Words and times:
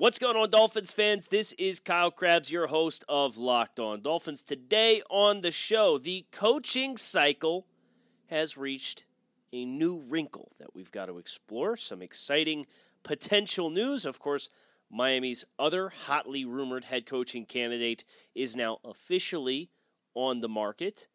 What's 0.00 0.18
going 0.18 0.34
on, 0.34 0.48
Dolphins 0.48 0.92
fans? 0.92 1.28
This 1.28 1.52
is 1.58 1.78
Kyle 1.78 2.10
Crabbs, 2.10 2.50
your 2.50 2.68
host 2.68 3.04
of 3.06 3.36
Locked 3.36 3.78
On 3.78 4.00
Dolphins. 4.00 4.42
Today 4.42 5.02
on 5.10 5.42
the 5.42 5.50
show, 5.50 5.98
the 5.98 6.24
coaching 6.32 6.96
cycle 6.96 7.66
has 8.30 8.56
reached 8.56 9.04
a 9.52 9.66
new 9.66 10.00
wrinkle 10.08 10.52
that 10.58 10.74
we've 10.74 10.90
got 10.90 11.06
to 11.06 11.18
explore. 11.18 11.76
Some 11.76 12.00
exciting 12.00 12.64
potential 13.02 13.68
news. 13.68 14.06
Of 14.06 14.18
course, 14.18 14.48
Miami's 14.90 15.44
other 15.58 15.90
hotly 15.90 16.46
rumored 16.46 16.84
head 16.84 17.04
coaching 17.04 17.44
candidate 17.44 18.02
is 18.34 18.56
now 18.56 18.78
officially 18.82 19.68
on 20.14 20.40
the 20.40 20.48
market. 20.48 21.08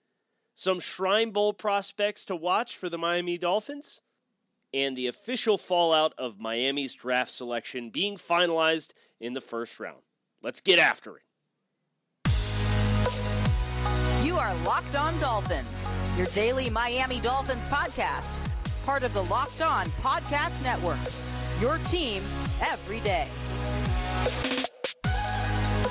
Some 0.54 0.79
Shrine 0.79 1.31
Bowl 1.31 1.54
prospects 1.54 2.23
to 2.25 2.36
watch 2.36 2.77
for 2.77 2.88
the 2.88 2.99
Miami 2.99 3.39
Dolphins 3.39 4.02
and 4.76 4.96
the 4.98 5.07
official 5.07 5.57
fallout 5.57 6.14
of 6.18 6.42
Miami's 6.42 6.94
draft 6.94 7.32
selection 7.32 7.89
being 7.89 8.18
finalized 8.18 8.92
in 9.21 9.32
the 9.32 9.39
first 9.39 9.80
round. 9.80 10.02
Let's 10.43 10.60
get 10.60 10.79
after 10.79 11.16
it. 11.16 11.24
You 14.21 14.36
are 14.36 14.54
Locked 14.66 14.97
On 14.97 15.18
Dolphins, 15.18 15.88
your 16.18 16.28
daily 16.28 16.69
Miami 16.69 17.21
Dolphins 17.21 17.66
podcast, 17.68 18.38
part 18.86 19.04
of 19.04 19.14
the 19.14 19.24
Locked 19.24 19.61
On 19.61 19.86
Podcast 20.02 20.61
Network. 20.61 21.00
Your 21.61 21.78
team 21.86 22.21
every 22.60 23.00
day. 23.00 23.30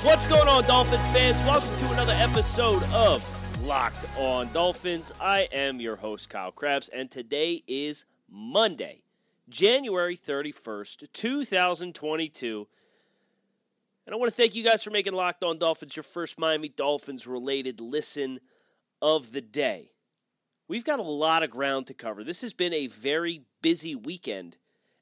What's 0.03 0.27
going 0.27 0.47
on, 0.47 0.63
Dolphins 0.65 1.07
fans? 1.07 1.39
Welcome 1.39 1.75
to 1.79 1.93
another 1.93 2.13
episode 2.13 2.83
of 2.93 3.25
Locked 3.65 4.05
On 4.19 4.47
Dolphins. 4.53 5.11
I 5.19 5.47
am 5.51 5.79
your 5.79 5.95
host, 5.95 6.29
Kyle 6.29 6.51
Crabbs, 6.51 6.89
and 6.89 7.09
today 7.09 7.63
is 7.67 8.05
Monday, 8.29 9.03
January 9.49 10.17
31st, 10.17 11.11
2022. 11.13 12.67
And 14.05 14.13
I 14.13 14.17
want 14.17 14.31
to 14.31 14.35
thank 14.35 14.55
you 14.55 14.63
guys 14.63 14.83
for 14.83 14.91
making 14.91 15.13
Locked 15.13 15.43
On 15.43 15.57
Dolphins 15.57 15.95
your 15.95 16.03
first 16.03 16.37
Miami 16.37 16.69
Dolphins 16.69 17.25
related 17.25 17.81
listen 17.81 18.39
of 19.01 19.31
the 19.31 19.41
day. 19.41 19.91
We've 20.67 20.83
got 20.83 20.99
a 20.99 21.03
lot 21.03 21.43
of 21.43 21.49
ground 21.49 21.87
to 21.87 21.93
cover. 21.93 22.23
This 22.23 22.41
has 22.41 22.53
been 22.53 22.73
a 22.73 22.87
very 22.87 23.43
busy 23.61 23.95
weekend 23.95 24.57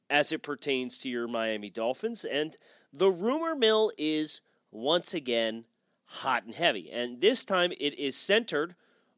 as 0.09 0.31
it 0.31 0.43
pertains 0.43 0.99
to 0.99 1.09
your 1.09 1.27
Miami 1.27 1.69
Dolphins, 1.69 2.25
and 2.25 2.55
the 2.91 3.09
rumor 3.09 3.55
mill 3.55 3.91
is 3.97 4.41
once 4.71 5.13
again 5.13 5.65
hot 6.05 6.45
and 6.45 6.53
heavy. 6.53 6.91
And 6.91 7.21
this 7.21 7.45
time 7.45 7.71
it 7.79 7.97
is 7.97 8.15
centered 8.15 8.75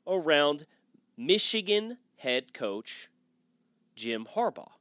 around 0.07 0.63
Michigan 1.17 1.97
head 2.17 2.53
coach 2.53 3.09
Jim 3.95 4.25
Harbaugh. 4.35 4.71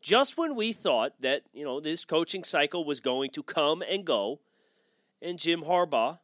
Just 0.00 0.36
when 0.36 0.54
we 0.54 0.72
thought 0.72 1.20
that, 1.20 1.42
you 1.52 1.64
know, 1.64 1.80
this 1.80 2.04
coaching 2.04 2.44
cycle 2.44 2.84
was 2.84 3.00
going 3.00 3.30
to 3.30 3.42
come 3.42 3.82
and 3.88 4.04
go, 4.04 4.40
and 5.20 5.38
Jim 5.38 5.62
Harbaugh 5.62 6.18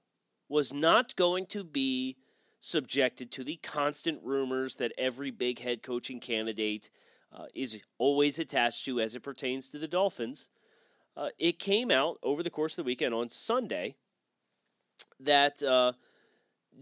was 0.48 0.72
not 0.72 1.16
going 1.16 1.46
to 1.46 1.64
be 1.64 2.16
subjected 2.60 3.32
to 3.32 3.42
the 3.42 3.56
constant 3.56 4.20
rumors 4.22 4.76
that 4.76 4.92
every 4.96 5.30
big 5.30 5.58
head 5.58 5.82
coaching 5.82 6.20
candidate 6.20 6.90
uh, 7.34 7.46
is 7.54 7.80
always 7.98 8.38
attached 8.38 8.84
to 8.84 9.00
as 9.00 9.14
it 9.14 9.22
pertains 9.22 9.68
to 9.68 9.78
the 9.78 9.88
Dolphins. 9.88 10.48
Uh, 11.16 11.30
it 11.38 11.58
came 11.58 11.90
out 11.90 12.18
over 12.22 12.42
the 12.42 12.50
course 12.50 12.72
of 12.72 12.84
the 12.84 12.86
weekend 12.86 13.14
on 13.14 13.28
Sunday 13.28 13.96
that 15.18 15.62
uh, 15.62 15.92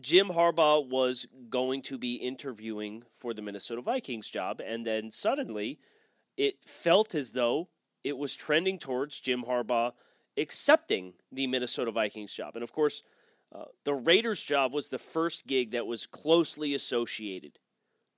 Jim 0.00 0.28
Harbaugh 0.28 0.88
was 0.88 1.27
going 1.48 1.83
to 1.83 1.98
be 1.98 2.14
interviewing 2.14 3.05
for 3.19 3.34
the 3.34 3.42
Minnesota 3.42 3.83
Vikings 3.83 4.28
job, 4.30 4.60
and 4.64 4.86
then 4.86 5.10
suddenly 5.10 5.78
it 6.36 6.64
felt 6.64 7.14
as 7.14 7.33
though 7.33 7.69
it 8.05 8.16
was 8.16 8.34
trending 8.34 8.78
towards 8.78 9.20
Jim 9.20 9.44
Harbaugh 9.44 9.92
accepting 10.36 11.14
the 11.30 11.46
Minnesota 11.46 11.91
Vikings 11.91 12.33
job. 12.33 12.55
And 12.55 12.62
of 12.62 12.72
course, 12.72 13.02
uh, 13.55 13.64
the 13.84 13.94
Raiders 13.94 14.42
job 14.42 14.72
was 14.72 14.88
the 14.88 14.98
first 14.98 15.46
gig 15.46 15.72
that 15.72 15.86
was 15.86 16.06
closely 16.06 16.74
associated 16.74 17.58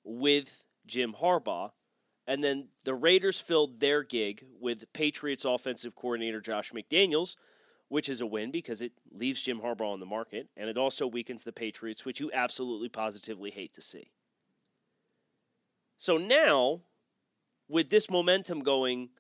with 0.05 0.63
Jim 0.87 1.15
Harbaugh. 1.15 1.71
And 2.27 2.45
then 2.45 2.69
the 2.85 2.95
Raiders 2.95 3.41
filled 3.41 3.81
their 3.81 4.03
gig 4.03 4.45
with 4.61 4.93
Patriots 4.93 5.45
offensive 5.45 5.97
coordinator 5.97 6.41
Josh 6.41 6.71
McDaniels 6.73 7.37
which 7.93 8.09
is 8.09 8.23
a 8.23 8.27
win 8.27 8.51
because 8.51 8.81
it 8.81 8.93
leaves 9.11 9.43
Jim 9.43 9.61
Harbaugh 9.61 9.93
on 9.93 10.01
the 10.01 10.07
market 10.07 10.49
and 10.57 10.71
it 10.71 10.79
also 10.79 11.07
weakens 11.07 11.45
the 11.45 11.53
Patriots, 11.53 12.07
which 12.07 12.21
you 12.21 12.31
absolutely 12.33 12.89
positively 12.89 13.51
hate 13.51 13.75
to 13.75 13.83
see. 13.83 14.09
So 15.99 16.17
now, 16.17 16.81
with 17.69 17.91
this 17.91 18.09
momentum 18.09 18.61
going, 18.61 19.11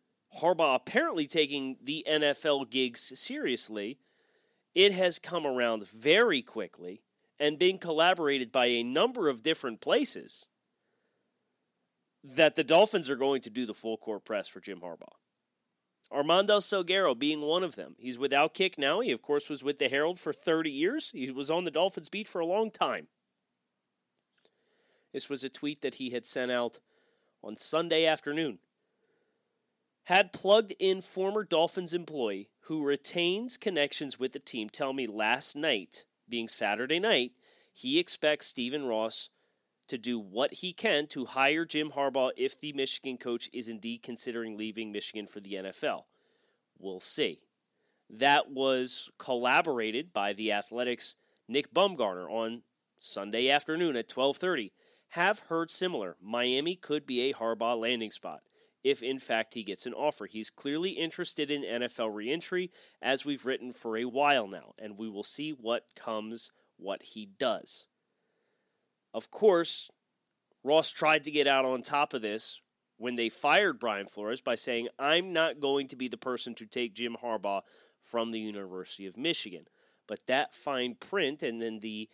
Harbaugh 0.40 0.74
apparently 0.74 1.26
taking 1.26 1.76
the 1.84 2.02
NFL 2.08 2.70
gigs 2.70 3.12
seriously, 3.14 3.98
it 4.74 4.92
has 4.92 5.18
come 5.18 5.46
around 5.46 5.86
very 5.90 6.40
quickly 6.40 7.02
and 7.38 7.58
been 7.58 7.76
collaborated 7.76 8.50
by 8.50 8.66
a 8.66 8.82
number 8.82 9.28
of 9.28 9.42
different 9.42 9.82
places 9.82 10.46
that 12.24 12.56
the 12.56 12.64
Dolphins 12.64 13.10
are 13.10 13.16
going 13.16 13.42
to 13.42 13.50
do 13.50 13.66
the 13.66 13.74
full 13.74 13.98
court 13.98 14.24
press 14.24 14.48
for 14.48 14.60
Jim 14.60 14.80
Harbaugh. 14.80 15.12
Armando 16.12 16.58
Salguero 16.58 17.18
being 17.18 17.40
one 17.40 17.62
of 17.62 17.74
them. 17.74 17.96
He's 17.98 18.18
with 18.18 18.32
Outkick 18.32 18.76
now. 18.76 19.00
He, 19.00 19.12
of 19.12 19.22
course, 19.22 19.48
was 19.48 19.64
with 19.64 19.78
the 19.78 19.88
Herald 19.88 20.18
for 20.18 20.32
30 20.32 20.70
years. 20.70 21.10
He 21.14 21.30
was 21.30 21.50
on 21.50 21.64
the 21.64 21.70
Dolphins 21.70 22.08
beat 22.08 22.28
for 22.28 22.40
a 22.40 22.46
long 22.46 22.70
time. 22.70 23.08
This 25.12 25.28
was 25.28 25.44
a 25.44 25.48
tweet 25.48 25.80
that 25.80 25.96
he 25.96 26.10
had 26.10 26.26
sent 26.26 26.50
out 26.50 26.78
on 27.42 27.56
Sunday 27.56 28.06
afternoon. 28.06 28.58
Had 30.04 30.32
plugged 30.32 30.74
in 30.78 31.00
former 31.00 31.44
Dolphins 31.44 31.94
employee 31.94 32.50
who 32.62 32.82
retains 32.82 33.56
connections 33.56 34.18
with 34.18 34.32
the 34.32 34.38
team 34.38 34.68
tell 34.68 34.92
me 34.92 35.06
last 35.06 35.54
night, 35.54 36.04
being 36.28 36.48
Saturday 36.48 36.98
night, 36.98 37.32
he 37.72 37.98
expects 37.98 38.46
Stephen 38.46 38.86
Ross 38.86 39.28
to 39.88 39.98
do 39.98 40.18
what 40.18 40.54
he 40.54 40.72
can 40.72 41.06
to 41.08 41.24
hire 41.24 41.64
Jim 41.64 41.90
Harbaugh 41.90 42.30
if 42.36 42.58
the 42.58 42.72
Michigan 42.72 43.16
coach 43.16 43.50
is 43.52 43.68
indeed 43.68 44.02
considering 44.02 44.56
leaving 44.56 44.92
Michigan 44.92 45.26
for 45.26 45.40
the 45.40 45.54
NFL. 45.54 46.04
We'll 46.78 47.00
see. 47.00 47.40
That 48.08 48.50
was 48.50 49.10
collaborated 49.18 50.12
by 50.12 50.32
the 50.32 50.52
Athletic's 50.52 51.16
Nick 51.48 51.72
Baumgardner 51.72 52.30
on 52.30 52.62
Sunday 52.98 53.48
afternoon 53.48 53.96
at 53.96 54.08
12:30. 54.08 54.72
Have 55.10 55.40
heard 55.40 55.70
similar. 55.70 56.16
Miami 56.20 56.74
could 56.74 57.06
be 57.06 57.22
a 57.22 57.34
Harbaugh 57.34 57.78
landing 57.78 58.10
spot 58.10 58.42
if 58.82 59.02
in 59.02 59.18
fact 59.18 59.54
he 59.54 59.62
gets 59.62 59.86
an 59.86 59.94
offer. 59.94 60.26
He's 60.26 60.50
clearly 60.50 60.90
interested 60.90 61.50
in 61.50 61.62
NFL 61.62 62.14
reentry 62.14 62.70
as 63.00 63.24
we've 63.24 63.46
written 63.46 63.72
for 63.72 63.96
a 63.96 64.04
while 64.04 64.46
now, 64.46 64.74
and 64.78 64.98
we 64.98 65.08
will 65.08 65.22
see 65.22 65.50
what 65.50 65.94
comes 65.94 66.50
what 66.76 67.02
he 67.02 67.26
does. 67.26 67.86
Of 69.14 69.30
course, 69.30 69.90
Ross 70.64 70.90
tried 70.90 71.24
to 71.24 71.30
get 71.30 71.46
out 71.46 71.64
on 71.64 71.82
top 71.82 72.14
of 72.14 72.22
this 72.22 72.60
when 72.96 73.16
they 73.16 73.28
fired 73.28 73.78
Brian 73.78 74.06
Flores 74.06 74.40
by 74.40 74.54
saying, 74.54 74.88
I'm 74.98 75.32
not 75.32 75.60
going 75.60 75.88
to 75.88 75.96
be 75.96 76.08
the 76.08 76.16
person 76.16 76.54
to 76.56 76.66
take 76.66 76.94
Jim 76.94 77.16
Harbaugh 77.22 77.62
from 78.00 78.30
the 78.30 78.38
University 78.38 79.06
of 79.06 79.16
Michigan. 79.16 79.66
But 80.06 80.26
that 80.26 80.54
fine 80.54 80.94
print 80.94 81.42
and 81.42 81.60
then 81.60 81.80
the 81.80 82.08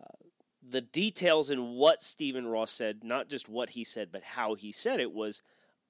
uh, 0.00 0.28
the 0.66 0.80
details 0.80 1.50
in 1.50 1.74
what 1.74 2.00
Stephen 2.00 2.46
Ross 2.46 2.70
said, 2.70 3.04
not 3.04 3.28
just 3.28 3.48
what 3.48 3.70
he 3.70 3.84
said, 3.84 4.08
but 4.10 4.22
how 4.22 4.54
he 4.54 4.72
said 4.72 4.98
it, 4.98 5.12
was 5.12 5.42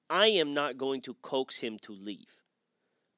I 0.09 0.27
am 0.27 0.53
not 0.53 0.77
going 0.77 1.01
to 1.01 1.15
coax 1.15 1.59
him 1.59 1.79
to 1.79 1.93
leave. 1.93 2.43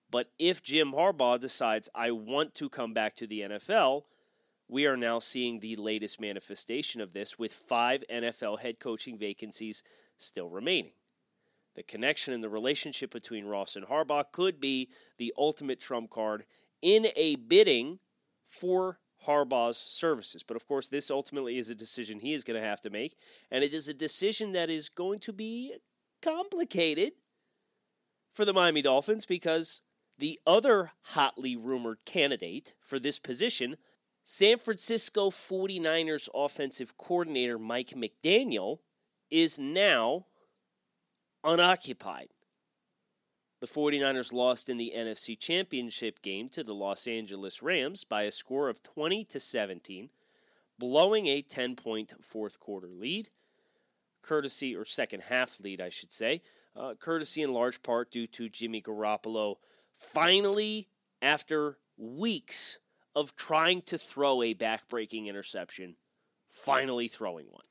But 0.09 0.29
if 0.39 0.63
Jim 0.63 0.93
Harbaugh 0.93 1.39
decides 1.39 1.89
I 1.93 2.11
want 2.11 2.53
to 2.55 2.69
come 2.69 2.93
back 2.93 3.15
to 3.17 3.27
the 3.27 3.41
NFL, 3.41 4.03
we 4.67 4.85
are 4.85 4.97
now 4.97 5.19
seeing 5.19 5.59
the 5.59 5.75
latest 5.75 6.19
manifestation 6.19 7.01
of 7.01 7.13
this 7.13 7.39
with 7.39 7.53
five 7.53 8.03
NFL 8.11 8.59
head 8.59 8.79
coaching 8.79 9.17
vacancies 9.17 9.83
still 10.17 10.49
remaining. 10.49 10.91
The 11.75 11.83
connection 11.83 12.33
and 12.33 12.43
the 12.43 12.49
relationship 12.49 13.11
between 13.11 13.45
Ross 13.45 13.75
and 13.75 13.85
Harbaugh 13.85 14.25
could 14.31 14.59
be 14.59 14.89
the 15.17 15.33
ultimate 15.37 15.79
trump 15.79 16.09
card 16.09 16.45
in 16.81 17.07
a 17.15 17.35
bidding 17.35 17.99
for 18.45 18.99
Harbaugh's 19.25 19.77
services. 19.77 20.43
But 20.43 20.57
of 20.57 20.67
course, 20.67 20.87
this 20.87 21.09
ultimately 21.11 21.57
is 21.57 21.69
a 21.69 21.75
decision 21.75 22.19
he 22.19 22.33
is 22.33 22.43
going 22.43 22.59
to 22.59 22.67
have 22.67 22.81
to 22.81 22.89
make, 22.89 23.15
and 23.51 23.63
it 23.63 23.73
is 23.73 23.87
a 23.87 23.93
decision 23.93 24.53
that 24.53 24.69
is 24.69 24.89
going 24.89 25.19
to 25.21 25.33
be 25.33 25.75
complicated 26.21 27.13
for 28.33 28.45
the 28.45 28.53
Miami 28.53 28.81
Dolphins 28.81 29.25
because 29.25 29.81
the 30.17 30.39
other 30.47 30.91
hotly 31.09 31.55
rumored 31.55 31.99
candidate 32.05 32.73
for 32.79 32.99
this 32.99 33.19
position 33.19 33.77
San 34.29 34.57
Francisco 34.57 35.29
49ers 35.29 36.27
offensive 36.35 36.97
coordinator 36.97 37.57
Mike 37.57 37.93
McDaniel 37.95 38.79
is 39.31 39.57
now 39.57 40.25
unoccupied. 41.45 42.27
The 43.61 43.67
49ers 43.67 44.33
lost 44.33 44.67
in 44.67 44.75
the 44.75 44.91
NFC 44.93 45.39
Championship 45.39 46.21
game 46.21 46.49
to 46.49 46.61
the 46.61 46.75
Los 46.75 47.07
Angeles 47.07 47.61
Rams 47.61 48.03
by 48.03 48.23
a 48.23 48.31
score 48.31 48.67
of 48.67 48.83
20 48.83 49.23
to 49.23 49.39
17, 49.39 50.09
blowing 50.77 51.27
a 51.27 51.41
10-point 51.41 52.11
fourth 52.21 52.59
quarter 52.59 52.89
lead, 52.89 53.29
courtesy 54.21 54.75
or 54.75 54.83
second 54.83 55.21
half 55.29 55.57
lead 55.61 55.79
I 55.79 55.87
should 55.87 56.11
say, 56.11 56.41
uh, 56.75 56.95
courtesy 56.95 57.43
in 57.43 57.53
large 57.53 57.81
part 57.81 58.11
due 58.11 58.27
to 58.27 58.49
Jimmy 58.49 58.81
Garoppolo 58.81 59.55
finally, 59.95 60.89
after 61.21 61.77
weeks 61.95 62.79
of 63.17 63.35
trying 63.35 63.81
to 63.81 63.97
throw 63.97 64.43
a 64.43 64.53
backbreaking 64.53 65.25
interception, 65.25 65.95
finally 66.51 67.07
throwing 67.07 67.47
one. 67.49 67.65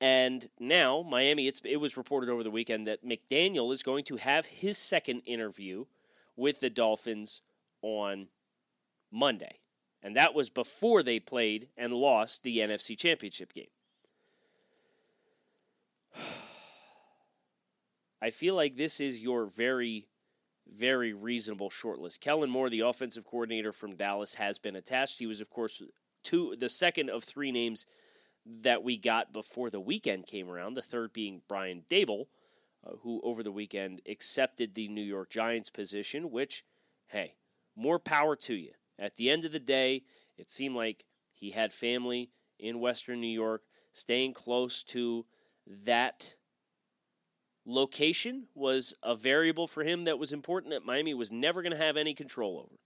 And 0.00 0.48
now, 0.60 1.02
Miami, 1.02 1.48
it 1.48 1.80
was 1.80 1.96
reported 1.96 2.30
over 2.30 2.44
the 2.44 2.50
weekend 2.52 2.86
that 2.86 3.04
McDaniel 3.04 3.72
is 3.72 3.82
going 3.82 4.04
to 4.04 4.14
have 4.14 4.46
his 4.46 4.78
second 4.78 5.22
interview 5.26 5.86
with 6.36 6.60
the 6.60 6.70
Dolphins 6.70 7.42
on 7.82 8.28
Monday. 9.10 9.58
And 10.04 10.14
that 10.14 10.34
was 10.34 10.50
before 10.50 11.02
they 11.02 11.18
played 11.18 11.66
and 11.76 11.92
lost 11.92 12.44
the 12.44 12.58
NFC 12.58 12.96
Championship 12.96 13.52
game. 13.52 13.66
I 18.22 18.30
feel 18.30 18.54
like 18.54 18.76
this 18.76 19.00
is 19.00 19.18
your 19.18 19.46
very, 19.46 20.06
very 20.72 21.12
reasonable 21.12 21.70
shortlist. 21.70 22.20
Kellen 22.20 22.50
Moore, 22.50 22.70
the 22.70 22.80
offensive 22.80 23.24
coordinator 23.24 23.72
from 23.72 23.94
Dallas, 23.94 24.34
has 24.34 24.58
been 24.58 24.76
attached. 24.76 25.18
He 25.18 25.26
was, 25.26 25.40
of 25.40 25.50
course, 25.50 25.82
two 26.22 26.54
the 26.58 26.68
second 26.68 27.10
of 27.10 27.24
three 27.24 27.52
names 27.52 27.86
that 28.44 28.82
we 28.82 28.96
got 28.96 29.32
before 29.32 29.70
the 29.70 29.80
weekend 29.80 30.26
came 30.26 30.48
around. 30.48 30.74
The 30.74 30.82
third 30.82 31.12
being 31.12 31.42
Brian 31.48 31.84
Daboll, 31.88 32.26
uh, 32.86 32.96
who 33.02 33.20
over 33.24 33.42
the 33.42 33.52
weekend 33.52 34.00
accepted 34.08 34.74
the 34.74 34.88
New 34.88 35.02
York 35.02 35.30
Giants 35.30 35.70
position. 35.70 36.30
Which, 36.30 36.64
hey, 37.08 37.34
more 37.74 37.98
power 37.98 38.36
to 38.36 38.54
you. 38.54 38.72
At 38.98 39.16
the 39.16 39.30
end 39.30 39.44
of 39.44 39.52
the 39.52 39.60
day, 39.60 40.02
it 40.36 40.50
seemed 40.50 40.74
like 40.74 41.06
he 41.32 41.50
had 41.50 41.72
family 41.72 42.30
in 42.58 42.80
Western 42.80 43.20
New 43.20 43.26
York, 43.26 43.62
staying 43.92 44.32
close 44.32 44.82
to 44.84 45.26
that 45.66 46.34
location 47.66 48.44
was 48.54 48.94
a 49.02 49.14
variable 49.14 49.66
for 49.66 49.82
him 49.82 50.04
that 50.04 50.18
was 50.18 50.32
important 50.32 50.72
that 50.72 50.86
Miami 50.86 51.12
was 51.12 51.32
never 51.32 51.62
going 51.62 51.72
to 51.72 51.84
have 51.84 51.96
any 51.96 52.14
control 52.14 52.58
over. 52.58 52.78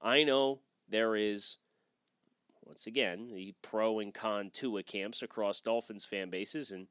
I 0.00 0.22
know 0.22 0.60
there 0.88 1.16
is, 1.16 1.56
once 2.64 2.86
again, 2.86 3.30
the 3.34 3.54
pro 3.62 3.98
and 3.98 4.12
con 4.12 4.50
Tua 4.52 4.82
camps 4.82 5.22
across 5.22 5.60
Dolphins 5.60 6.04
fan 6.04 6.30
bases, 6.30 6.70
and 6.70 6.86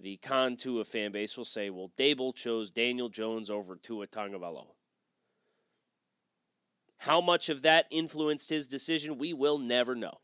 the 0.00 0.18
con 0.18 0.54
Tua 0.54 0.84
fan 0.84 1.10
base 1.10 1.36
will 1.36 1.44
say, 1.44 1.70
well, 1.70 1.90
Daboll 1.98 2.34
chose 2.34 2.70
Daniel 2.70 3.08
Jones 3.08 3.50
over 3.50 3.74
Tua 3.74 4.06
Tagovailoa. 4.06 4.66
How 6.98 7.20
much 7.20 7.48
of 7.48 7.62
that 7.62 7.86
influenced 7.90 8.50
his 8.50 8.66
decision, 8.66 9.18
we 9.18 9.32
will 9.32 9.58
never 9.58 9.94
know. 9.94 10.18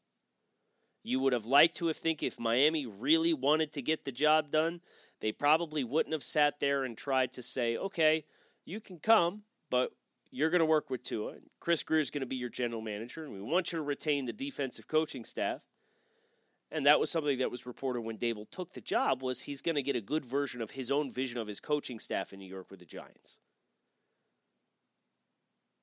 You 1.03 1.21
would 1.21 1.33
have 1.33 1.47
liked 1.47 1.77
to 1.77 1.87
have 1.89 1.97
think 1.97 2.23
if 2.23 2.41
Miami 2.41 2.87
really 2.87 3.35
wanted 3.35 3.73
to 3.73 3.83
get 3.83 4.05
the 4.05 4.13
job 4.13 4.51
done, 4.51 4.81
they 5.21 5.33
probably 5.33 5.85
wouldn't 5.85 6.13
have 6.13 6.23
sat 6.23 6.61
there 6.61 6.85
and 6.85 6.97
tried 6.97 7.33
to 7.33 7.43
say, 7.43 7.77
okay, 7.77 8.25
you 8.65 8.81
can 8.81 8.99
come, 8.99 9.43
but 9.71 9.93
you're 10.31 10.51
going 10.51 10.61
to 10.61 10.67
work 10.67 10.91
with 10.91 11.03
Tua. 11.03 11.35
Chris 11.61 11.83
Grier 11.83 12.01
is 12.01 12.11
going 12.11 12.23
to 12.23 12.27
be 12.27 12.37
your 12.37 12.49
general 12.49 12.81
manager, 12.81 13.25
and 13.25 13.33
we 13.33 13.41
want 13.41 13.73
you 13.73 13.79
to 13.79 13.85
retain 13.85 14.25
the 14.25 14.33
defensive 14.33 14.89
coaching 14.89 15.25
staff. 15.25 15.63
And 16.71 16.87
that 16.87 16.99
was 16.99 17.09
something 17.09 17.39
that 17.39 17.53
was 17.53 17.67
reported 17.67 18.01
when 18.01 18.19
Daboll 18.19 18.51
took 18.51 18.73
the 18.73 18.81
job 18.81 19.23
was 19.23 19.43
he's 19.43 19.63
going 19.63 19.77
to 19.77 19.83
get 19.83 19.95
a 19.95 20.01
good 20.01 20.25
version 20.25 20.61
of 20.61 20.73
his 20.73 20.91
own 20.91 21.09
vision 21.09 21.39
of 21.39 21.47
his 21.47 21.61
coaching 21.61 22.01
staff 22.01 22.33
in 22.33 22.41
New 22.41 22.49
York 22.49 22.71
with 22.71 22.81
the 22.81 22.87
Giants. 22.87 23.39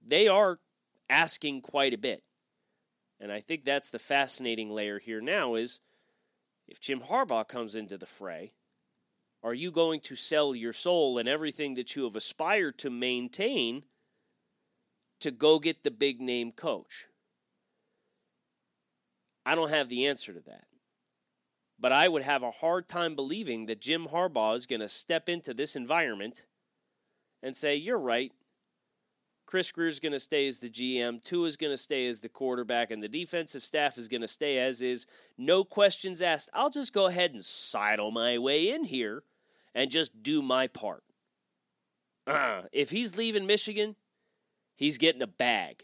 They 0.06 0.28
are 0.28 0.60
asking 1.10 1.62
quite 1.62 1.94
a 1.94 1.98
bit. 1.98 2.24
And 3.22 3.32
I 3.32 3.40
think 3.40 3.64
that's 3.64 3.90
the 3.90 4.00
fascinating 4.00 4.72
layer 4.72 5.00
here 5.00 5.22
now 5.22 5.56
is 5.56 5.80
if 6.68 6.80
Jim 6.82 7.02
Harbaugh 7.02 7.48
comes 7.48 7.76
into 7.76 7.98
the 7.98 8.06
fray, 8.06 8.54
are 9.44 9.54
you 9.54 9.72
going 9.72 10.00
to 10.02 10.16
sell 10.16 10.56
your 10.56 10.74
soul 10.74 11.18
and 11.18 11.28
everything 11.28 11.74
that 11.74 11.96
you 11.96 12.04
have 12.04 12.16
aspired 12.16 12.78
to 12.80 12.90
maintain 12.90 13.84
to 15.20 15.32
go 15.32 15.60
get 15.60 15.84
the 15.84 15.92
big 15.92 16.22
name 16.22 16.52
coach? 16.52 17.08
I 19.46 19.56
don't 19.56 19.72
have 19.72 19.90
the 19.90 20.06
answer 20.06 20.34
to 20.34 20.40
that. 20.42 20.66
But 21.80 21.92
I 21.92 22.08
would 22.08 22.22
have 22.22 22.44
a 22.44 22.52
hard 22.52 22.88
time 22.88 23.16
believing 23.16 23.66
that 23.66 23.82
Jim 23.82 24.08
Harbaugh 24.08 24.56
is 24.56 24.68
going 24.68 24.82
to 24.82 24.88
step 24.88 25.28
into 25.28 25.54
this 25.54 25.76
environment 25.76 26.46
and 27.42 27.56
say, 27.56 27.76
You're 27.76 27.98
right. 27.98 28.32
Chris 29.48 29.72
Grier 29.72 29.88
is 29.88 30.00
going 30.00 30.14
to 30.14 30.20
stay 30.20 30.48
as 30.48 30.60
the 30.60 30.70
GM. 30.70 31.22
Tua 31.22 31.48
is 31.48 31.58
going 31.58 31.74
to 31.74 31.78
stay 31.78 32.08
as 32.08 32.20
the 32.20 32.30
quarterback, 32.30 32.90
and 32.90 33.04
the 33.04 33.10
defensive 33.10 33.66
staff 33.66 33.98
is 33.98 34.08
going 34.08 34.22
to 34.22 34.28
stay 34.28 34.60
as 34.60 34.82
is. 34.82 35.08
No 35.38 35.66
questions 35.66 36.22
asked. 36.22 36.50
I'll 36.54 36.70
just 36.70 36.94
go 36.94 37.08
ahead 37.08 37.32
and 37.32 37.44
sidle 37.44 38.12
my 38.12 38.38
way 38.38 38.70
in 38.70 38.86
here 38.86 39.24
and 39.74 39.90
just 39.90 40.24
do 40.24 40.42
my 40.42 40.68
part. 40.68 41.04
Uh, 42.28 42.64
if 42.72 42.92
he's 42.92 43.16
leaving 43.16 43.46
Michigan, 43.46 43.96
he's 44.76 44.98
getting 44.98 45.22
a 45.22 45.28
bag 45.28 45.84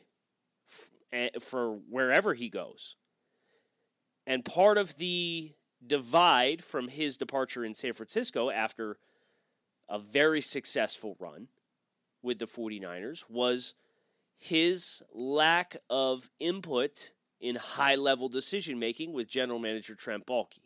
for 1.39 1.75
wherever 1.89 2.33
he 2.33 2.49
goes. 2.49 2.95
And 4.25 4.43
part 4.43 4.77
of 4.77 4.97
the 4.97 5.53
divide 5.85 6.63
from 6.63 6.87
his 6.89 7.17
departure 7.17 7.63
in 7.63 7.73
San 7.73 7.93
Francisco 7.93 8.49
after 8.49 8.97
a 9.89 9.97
very 9.97 10.41
successful 10.41 11.15
run 11.19 11.47
with 12.21 12.39
the 12.39 12.45
49ers 12.45 13.23
was 13.29 13.73
his 14.37 15.01
lack 15.13 15.77
of 15.89 16.29
input 16.39 17.11
in 17.39 17.55
high 17.55 17.95
level 17.95 18.27
decision 18.27 18.79
making 18.79 19.13
with 19.13 19.29
general 19.29 19.59
manager 19.59 19.95
Trent 19.95 20.25
Baalke. 20.25 20.59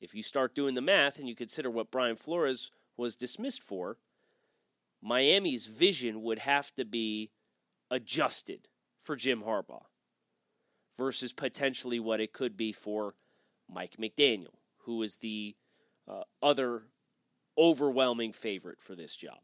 If 0.00 0.14
you 0.14 0.22
start 0.22 0.54
doing 0.54 0.74
the 0.74 0.80
math 0.80 1.18
and 1.18 1.28
you 1.28 1.34
consider 1.34 1.70
what 1.70 1.90
Brian 1.90 2.16
Flores 2.16 2.70
was 2.96 3.16
dismissed 3.16 3.62
for, 3.62 3.98
Miami's 5.02 5.66
vision 5.66 6.22
would 6.22 6.40
have 6.40 6.74
to 6.74 6.84
be 6.84 7.30
adjusted 7.90 8.68
for 9.02 9.16
Jim 9.16 9.42
Harbaugh 9.42 9.86
versus 10.96 11.32
potentially 11.32 12.00
what 12.00 12.20
it 12.20 12.32
could 12.32 12.56
be 12.56 12.72
for 12.72 13.14
Mike 13.72 13.96
McDaniel, 13.98 14.54
who 14.84 15.02
is 15.02 15.16
the 15.16 15.54
uh, 16.08 16.22
other 16.42 16.82
overwhelming 17.56 18.32
favorite 18.32 18.80
for 18.80 18.94
this 18.94 19.14
job. 19.14 19.38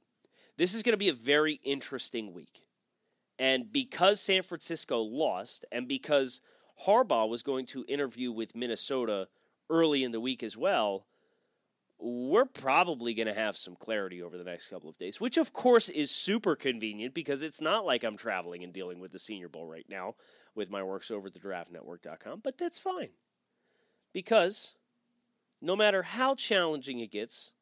This 0.56 0.74
is 0.74 0.82
going 0.82 0.92
to 0.92 0.98
be 0.98 1.08
a 1.08 1.14
very 1.14 1.60
interesting 1.64 2.32
week. 2.32 2.66
And 3.38 3.72
because 3.72 4.20
San 4.20 4.42
Francisco 4.42 5.00
lost, 5.00 5.64
and 5.72 5.88
because 5.88 6.40
Harbaugh 6.86 7.28
was 7.28 7.42
going 7.42 7.66
to 7.66 7.84
interview 7.88 8.30
with 8.30 8.54
Minnesota 8.54 9.28
early 9.70 10.04
in 10.04 10.12
the 10.12 10.20
week 10.20 10.42
as 10.42 10.56
well, 10.56 11.06
we're 11.98 12.44
probably 12.44 13.14
going 13.14 13.28
to 13.28 13.34
have 13.34 13.56
some 13.56 13.76
clarity 13.76 14.22
over 14.22 14.36
the 14.36 14.44
next 14.44 14.68
couple 14.68 14.90
of 14.90 14.98
days, 14.98 15.20
which 15.20 15.36
of 15.36 15.52
course 15.52 15.88
is 15.88 16.10
super 16.10 16.56
convenient 16.56 17.14
because 17.14 17.42
it's 17.42 17.60
not 17.60 17.86
like 17.86 18.04
I'm 18.04 18.16
traveling 18.16 18.62
and 18.62 18.72
dealing 18.72 19.00
with 19.00 19.12
the 19.12 19.18
Senior 19.18 19.48
Bowl 19.48 19.66
right 19.66 19.86
now 19.88 20.14
with 20.54 20.70
my 20.70 20.82
works 20.82 21.10
over 21.10 21.28
at 21.28 21.32
the 21.32 21.38
draftnetwork.com, 21.38 22.40
but 22.42 22.58
that's 22.58 22.78
fine. 22.78 23.10
Because 24.12 24.74
no 25.60 25.74
matter 25.74 26.02
how 26.02 26.34
challenging 26.34 27.00
it 27.00 27.10
gets, 27.10 27.52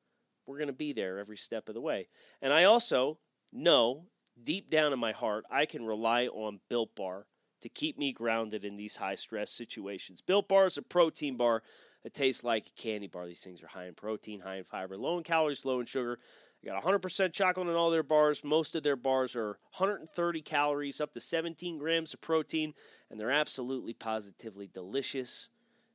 we're 0.46 0.58
going 0.58 0.66
to 0.66 0.74
be 0.74 0.92
there 0.92 1.18
every 1.18 1.36
step 1.36 1.68
of 1.68 1.74
the 1.74 1.80
way. 1.80 2.08
And 2.40 2.52
I 2.52 2.64
also 2.64 3.18
know 3.52 4.06
deep 4.42 4.70
down 4.70 4.92
in 4.92 4.98
my 4.98 5.12
heart, 5.12 5.44
I 5.50 5.66
can 5.66 5.86
rely 5.86 6.26
on 6.26 6.60
Built 6.68 6.94
Bar 6.96 7.26
to 7.60 7.68
keep 7.68 7.96
me 7.96 8.12
grounded 8.12 8.64
in 8.64 8.76
these 8.76 8.96
high 8.96 9.14
stress 9.14 9.50
situations. 9.50 10.20
Built 10.20 10.48
Bar 10.48 10.66
is 10.66 10.76
a 10.76 10.82
protein 10.82 11.36
bar 11.36 11.62
that 12.02 12.14
tastes 12.14 12.44
like 12.44 12.74
candy 12.76 13.06
bar. 13.06 13.26
These 13.26 13.40
things 13.40 13.62
are 13.62 13.68
high 13.68 13.86
in 13.86 13.94
protein, 13.94 14.40
high 14.40 14.56
in 14.56 14.64
fiber, 14.64 14.96
low 14.96 15.18
in 15.18 15.24
calories, 15.24 15.64
low 15.64 15.80
in 15.80 15.86
sugar. 15.86 16.18
They 16.62 16.70
got 16.70 16.82
100% 16.82 17.32
chocolate 17.32 17.68
in 17.68 17.74
all 17.74 17.90
their 17.90 18.02
bars. 18.02 18.44
Most 18.44 18.74
of 18.74 18.82
their 18.82 18.96
bars 18.96 19.34
are 19.34 19.58
130 19.76 20.42
calories, 20.42 21.00
up 21.00 21.12
to 21.14 21.20
17 21.20 21.78
grams 21.78 22.14
of 22.14 22.20
protein, 22.20 22.74
and 23.10 23.18
they're 23.18 23.30
absolutely 23.30 23.94
positively 23.94 24.68
delicious. 24.72 25.48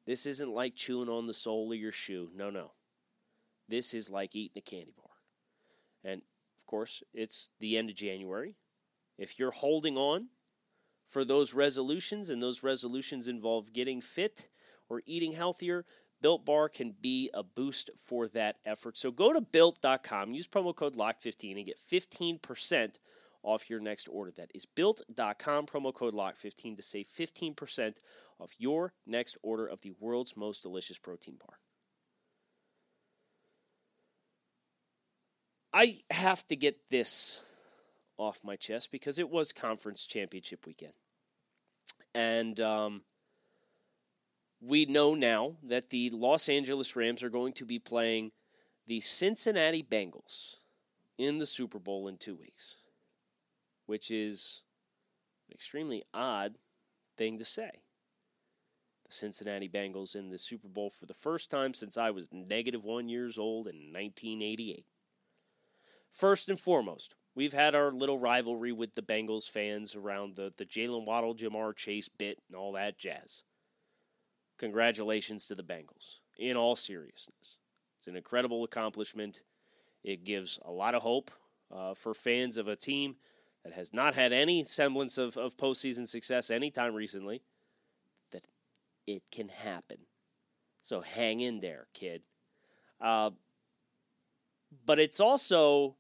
This 0.06 0.26
isn't 0.26 0.54
like 0.54 0.76
chewing 0.76 1.10
on 1.10 1.28
the 1.28 1.34
sole 1.34 1.72
of 1.72 1.78
your 1.78 1.92
shoe. 1.92 2.30
No, 2.36 2.50
no. 2.50 2.72
This 3.70 3.94
is 3.94 4.10
like 4.10 4.36
eating 4.36 4.58
a 4.58 4.62
candy 4.62 4.94
bar. 4.98 5.12
And 6.04 6.22
of 6.22 6.66
course, 6.66 7.04
it's 7.14 7.50
the 7.60 7.78
end 7.78 7.90
of 7.90 7.96
January. 7.96 8.56
If 9.18 9.40
you're 9.40 9.52
holding 9.52 9.98
on 9.98 10.28
for 11.06 11.24
those 11.24 11.54
resolutions, 11.54 12.30
and 12.30 12.42
those 12.42 12.64
resolutions 12.64 13.28
involve 13.28 13.74
getting 13.74 14.02
fit 14.02 14.48
or 14.90 15.02
eating 15.06 15.34
healthier, 15.34 15.86
Built 16.22 16.46
Bar 16.46 16.70
can 16.70 16.96
be 17.00 17.30
a 17.34 17.44
boost 17.44 17.90
for 18.06 18.28
that 18.30 18.58
effort. 18.66 18.98
So 18.98 19.12
go 19.12 19.34
to 19.34 19.42
built.com, 19.42 20.34
use 20.34 20.48
promo 20.48 20.76
code 20.76 20.96
LOCK15 20.96 21.58
and 21.58 21.66
get 21.66 21.80
15% 21.92 22.98
off 23.44 23.70
your 23.70 23.80
next 23.80 24.08
order. 24.08 24.32
That 24.32 24.52
is 24.54 24.66
built.com, 24.66 25.68
promo 25.68 25.94
code 25.94 26.14
LOCK15 26.14 26.78
to 26.78 26.82
save 26.82 27.08
15% 27.18 27.98
off 28.40 28.52
your 28.58 28.94
next 29.06 29.38
order 29.42 29.66
of 29.66 29.82
the 29.82 29.94
world's 30.00 30.36
most 30.36 30.64
delicious 30.64 30.98
protein 30.98 31.38
bar. 31.40 31.60
I 35.74 35.98
have 36.10 36.46
to 36.48 36.56
get 36.56 36.90
this 36.90 37.42
off 38.18 38.42
my 38.44 38.56
chest 38.56 38.92
because 38.92 39.20
it 39.20 39.30
was 39.30 39.52
conference 39.52 40.08
championship 40.08 40.66
weekend. 40.66 40.94
And 42.16 42.60
um, 42.60 43.02
we 44.62 44.86
know 44.86 45.14
now 45.14 45.56
that 45.64 45.90
the 45.90 46.10
Los 46.10 46.50
Angeles 46.50 46.96
Rams 46.96 47.22
are 47.24 47.30
going 47.30 47.54
to 47.54 47.66
be 47.66 47.80
playing 47.80 48.32
the 48.86 49.00
Cincinnati 49.00 49.84
Bengals 49.84 50.56
in 51.18 51.38
the 51.38 51.46
Super 51.46 51.80
Bowl 51.80 52.08
in 52.08 52.18
two 52.18 52.36
weeks, 52.36 52.78
which 53.86 54.10
is 54.10 54.64
an 55.48 55.54
extremely 55.54 56.04
odd 56.14 56.56
thing 57.18 57.38
to 57.40 57.46
say. 57.46 57.72
The 59.08 59.14
Cincinnati 59.14 59.70
Bengals 59.70 60.16
in 60.16 60.30
the 60.30 60.38
Super 60.38 60.68
Bowl 60.68 60.90
for 60.90 61.06
the 61.06 61.14
first 61.14 61.50
time 61.50 61.74
since 61.74 61.98
I 61.98 62.12
was 62.12 62.30
negative 62.32 62.84
one 62.84 63.10
years 63.10 63.38
old 63.38 63.68
in 63.68 63.76
1988. 63.94 64.86
First 66.12 66.50
and 66.50 66.60
foremost, 66.60 67.16
we've 67.36 67.54
had 67.54 67.76
our 67.76 67.92
little 67.92 68.18
rivalry 68.18 68.72
with 68.72 68.96
the 68.96 69.02
Bengals 69.02 69.50
fans 69.50 69.96
around 69.96 70.36
the, 70.36 70.52
the 70.58 70.66
Jaylen 70.66 71.06
Waddle, 71.06 71.36
Ja'Marr 71.36 71.76
Chase 71.76 72.10
bit 72.10 72.40
and 72.50 72.58
all 72.58 72.74
that 72.74 72.98
jazz. 72.98 73.44
Congratulations 74.58 75.46
to 75.48 75.56
the 75.56 75.64
Bengals, 75.64 76.18
in 76.38 76.58
all 76.58 76.76
seriousness. 76.76 77.58
It's 77.98 78.08
an 78.08 78.16
incredible 78.16 78.64
accomplishment. 78.64 79.42
It 80.04 80.24
gives 80.24 80.60
a 80.64 80.72
lot 80.72 80.96
of 80.96 81.04
hope 81.04 81.32
uh, 81.72 81.94
for 81.94 82.14
fans 82.14 82.58
of 82.58 82.68
a 82.68 82.76
team 82.76 83.16
that 83.64 83.74
has 83.74 83.94
not 83.94 84.14
had 84.14 84.34
any 84.34 84.64
semblance 84.64 85.18
of, 85.18 85.38
of 85.38 85.58
postseason 85.58 86.08
success 86.08 86.50
anytime 86.50 86.94
recently 86.94 87.42
that 88.32 88.48
it 89.06 89.24
can 89.32 89.50
happen. 89.50 89.98
So 90.82 91.02
hang 91.02 91.40
in 91.40 91.60
there, 91.60 91.88
kid. 91.94 92.22
Uh, 93.02 93.32
but 94.86 95.00
it's 95.00 95.20
also 95.20 95.96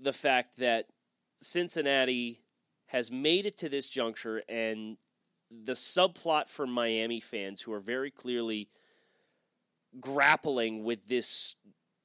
the 0.00 0.12
fact 0.12 0.58
that 0.58 0.86
Cincinnati 1.40 2.40
has 2.86 3.10
made 3.10 3.46
it 3.46 3.56
to 3.58 3.68
this 3.68 3.88
juncture 3.88 4.42
and 4.48 4.98
the 5.50 5.72
subplot 5.72 6.48
for 6.48 6.66
Miami 6.66 7.20
fans 7.20 7.62
who 7.62 7.72
are 7.72 7.80
very 7.80 8.10
clearly 8.10 8.68
grappling 10.00 10.84
with 10.84 11.06
this 11.06 11.54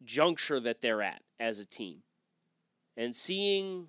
juncture 0.04 0.60
that 0.60 0.82
they're 0.82 1.02
at 1.02 1.22
as 1.40 1.60
a 1.60 1.66
team 1.66 2.04
and 2.96 3.16
seeing 3.16 3.88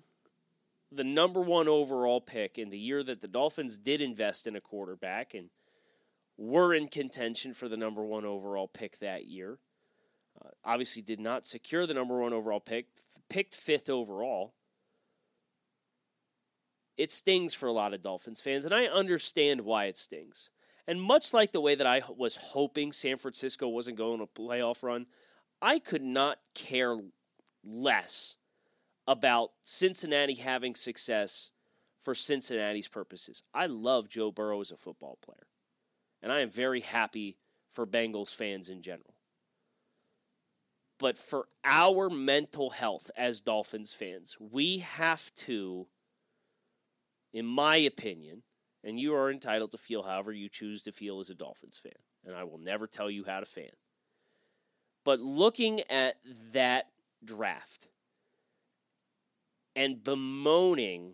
the 0.91 1.03
number 1.03 1.41
one 1.41 1.67
overall 1.67 2.21
pick 2.21 2.57
in 2.57 2.69
the 2.69 2.77
year 2.77 3.03
that 3.03 3.21
the 3.21 3.27
Dolphins 3.27 3.77
did 3.77 4.01
invest 4.01 4.47
in 4.47 4.55
a 4.55 4.61
quarterback 4.61 5.33
and 5.33 5.49
were 6.37 6.73
in 6.73 6.87
contention 6.87 7.53
for 7.53 7.67
the 7.67 7.77
number 7.77 8.03
one 8.03 8.25
overall 8.25 8.67
pick 8.67 8.97
that 8.99 9.25
year. 9.25 9.59
Uh, 10.43 10.49
obviously, 10.65 11.01
did 11.01 11.19
not 11.19 11.45
secure 11.45 11.85
the 11.85 11.93
number 11.93 12.19
one 12.19 12.33
overall 12.33 12.59
pick, 12.59 12.87
picked 13.29 13.53
fifth 13.53 13.89
overall. 13.89 14.53
It 16.97 17.11
stings 17.11 17.53
for 17.53 17.67
a 17.67 17.71
lot 17.71 17.93
of 17.93 18.01
Dolphins 18.01 18.41
fans, 18.41 18.65
and 18.65 18.73
I 18.73 18.85
understand 18.85 19.61
why 19.61 19.85
it 19.85 19.97
stings. 19.97 20.49
And 20.87 21.01
much 21.01 21.33
like 21.33 21.51
the 21.51 21.61
way 21.61 21.75
that 21.75 21.87
I 21.87 22.01
was 22.15 22.35
hoping 22.35 22.91
San 22.91 23.17
Francisco 23.17 23.67
wasn't 23.67 23.97
going 23.97 24.17
to 24.17 24.23
a 24.23 24.27
playoff 24.27 24.83
run, 24.83 25.05
I 25.61 25.79
could 25.79 26.03
not 26.03 26.39
care 26.53 26.97
less 27.63 28.35
about 29.07 29.51
Cincinnati 29.63 30.35
having 30.35 30.75
success 30.75 31.51
for 31.99 32.15
Cincinnati's 32.15 32.87
purposes. 32.87 33.43
I 33.53 33.67
love 33.67 34.09
Joe 34.09 34.31
Burrow 34.31 34.59
as 34.59 34.71
a 34.71 34.77
football 34.77 35.17
player, 35.21 35.47
and 36.21 36.31
I 36.31 36.39
am 36.39 36.49
very 36.49 36.81
happy 36.81 37.37
for 37.71 37.85
Bengals 37.85 38.35
fans 38.35 38.69
in 38.69 38.81
general. 38.81 39.15
But 40.99 41.17
for 41.17 41.47
our 41.65 42.09
mental 42.09 42.69
health 42.69 43.09
as 43.17 43.39
Dolphins 43.39 43.93
fans, 43.93 44.35
we 44.39 44.79
have 44.79 45.33
to, 45.35 45.87
in 47.33 47.45
my 47.45 47.77
opinion, 47.77 48.43
and 48.83 48.99
you 48.99 49.13
are 49.13 49.31
entitled 49.31 49.71
to 49.71 49.77
feel 49.77 50.03
however 50.03 50.31
you 50.31 50.49
choose 50.49 50.81
to 50.83 50.91
feel 50.91 51.19
as 51.19 51.29
a 51.29 51.35
Dolphins 51.35 51.79
fan, 51.81 51.93
and 52.25 52.35
I 52.35 52.43
will 52.43 52.57
never 52.57 52.87
tell 52.87 53.09
you 53.09 53.23
how 53.25 53.39
to 53.39 53.45
fan. 53.45 53.69
But 55.03 55.19
looking 55.19 55.81
at 55.89 56.15
that 56.53 56.87
draft 57.23 57.87
and 59.75 60.03
bemoaning 60.03 61.13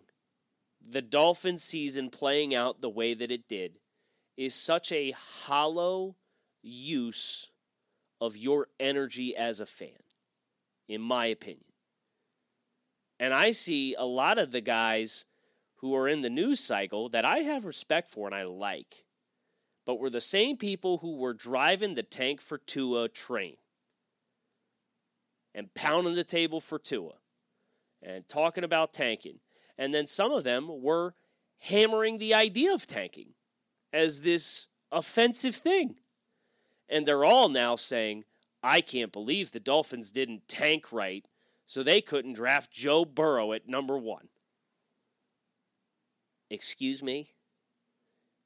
the 0.86 1.02
Dolphins 1.02 1.62
season 1.62 2.10
playing 2.10 2.54
out 2.54 2.80
the 2.80 2.88
way 2.88 3.14
that 3.14 3.30
it 3.30 3.48
did 3.48 3.78
is 4.36 4.54
such 4.54 4.92
a 4.92 5.10
hollow 5.12 6.16
use 6.62 7.46
of 8.20 8.36
your 8.36 8.68
energy 8.78 9.36
as 9.36 9.60
a 9.60 9.66
fan, 9.66 10.02
in 10.88 11.00
my 11.00 11.26
opinion. 11.26 11.64
And 13.20 13.34
I 13.34 13.50
see 13.50 13.94
a 13.94 14.04
lot 14.04 14.38
of 14.38 14.50
the 14.50 14.60
guys 14.60 15.24
who 15.78 15.94
are 15.94 16.08
in 16.08 16.20
the 16.20 16.30
news 16.30 16.60
cycle 16.60 17.08
that 17.08 17.24
I 17.24 17.38
have 17.38 17.64
respect 17.64 18.08
for 18.08 18.26
and 18.26 18.34
I 18.34 18.42
like, 18.42 19.04
but 19.86 19.98
were 19.98 20.10
the 20.10 20.20
same 20.20 20.56
people 20.56 20.98
who 20.98 21.16
were 21.16 21.34
driving 21.34 21.94
the 21.94 22.02
tank 22.02 22.40
for 22.40 22.58
Tua 22.58 23.08
train 23.08 23.56
and 25.54 25.72
pounding 25.74 26.14
the 26.14 26.24
table 26.24 26.60
for 26.60 26.78
Tua 26.78 27.14
and 28.02 28.28
talking 28.28 28.64
about 28.64 28.92
tanking. 28.92 29.40
And 29.76 29.94
then 29.94 30.06
some 30.06 30.32
of 30.32 30.44
them 30.44 30.68
were 30.82 31.14
hammering 31.60 32.18
the 32.18 32.34
idea 32.34 32.72
of 32.72 32.86
tanking 32.86 33.34
as 33.92 34.20
this 34.20 34.66
offensive 34.90 35.56
thing. 35.56 35.96
And 36.88 37.06
they're 37.06 37.24
all 37.24 37.48
now 37.48 37.76
saying, 37.76 38.24
I 38.62 38.80
can't 38.80 39.12
believe 39.12 39.52
the 39.52 39.60
Dolphins 39.60 40.10
didn't 40.10 40.48
tank 40.48 40.92
right, 40.92 41.24
so 41.66 41.82
they 41.82 42.00
couldn't 42.00 42.32
draft 42.32 42.72
Joe 42.72 43.04
Burrow 43.04 43.52
at 43.52 43.68
number 43.68 43.96
one. 43.96 44.28
Excuse 46.50 47.02
me? 47.02 47.30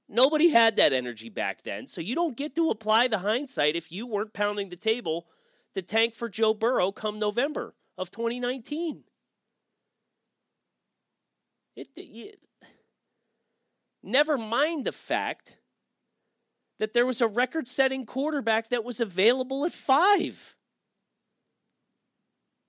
Nobody 0.09 0.51
had 0.51 0.77
that 0.77 0.93
energy 0.93 1.29
back 1.29 1.63
then, 1.63 1.87
so 1.87 2.01
you 2.01 2.15
don't 2.15 2.37
get 2.37 2.55
to 2.57 2.71
apply 2.71 3.09
the 3.09 3.19
hindsight 3.19 3.77
if 3.77 3.91
you 3.91 4.07
weren't 4.07 4.35
pounding 4.35 4.69
the 4.69 4.77
table 4.77 5.27
to 5.75 5.83
tank 5.83 6.15
for 6.15 6.29
Joe 6.29 6.53
Burrow 6.53 6.93
come 6.93 7.19
November 7.19 7.75
of 7.97 8.11
2019. 8.11 9.05
It, 11.75 12.39
never 14.03 14.37
mind 14.37 14.85
the 14.85 14.93
fact 14.93 15.57
that 16.79 16.93
there 16.93 17.07
was 17.07 17.21
a 17.21 17.29
record 17.29 17.67
setting 17.67 18.05
quarterback 18.05 18.69
that 18.69 18.85
was 18.85 19.01
available 19.01 19.65
at 19.65 19.73
five. 19.73 20.57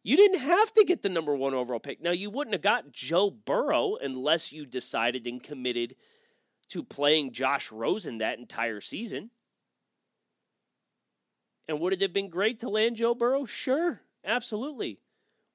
You 0.04 0.18
didn't 0.18 0.40
have 0.40 0.74
to 0.74 0.84
get 0.84 1.02
the 1.02 1.10
number 1.10 1.34
one 1.34 1.54
overall 1.54 1.80
pick. 1.80 2.02
Now, 2.02 2.12
you 2.12 2.30
wouldn't 2.30 2.54
have 2.54 2.62
got 2.62 2.92
Joe 2.92 3.32
Burrow 3.32 3.96
unless 3.96 4.52
you 4.52 4.66
decided 4.66 5.26
and 5.26 5.42
committed 5.42 5.96
to 6.70 6.84
playing 6.84 7.32
Josh 7.32 7.72
Rosen 7.72 8.18
that 8.18 8.38
entire 8.38 8.82
season. 8.82 9.30
And 11.70 11.80
would 11.80 11.94
it 11.94 12.02
have 12.02 12.12
been 12.12 12.30
great 12.30 12.60
to 12.60 12.70
land 12.70 12.98
Joe 12.98 13.16
Burrow? 13.16 13.46
Sure, 13.46 14.02
absolutely. 14.26 15.00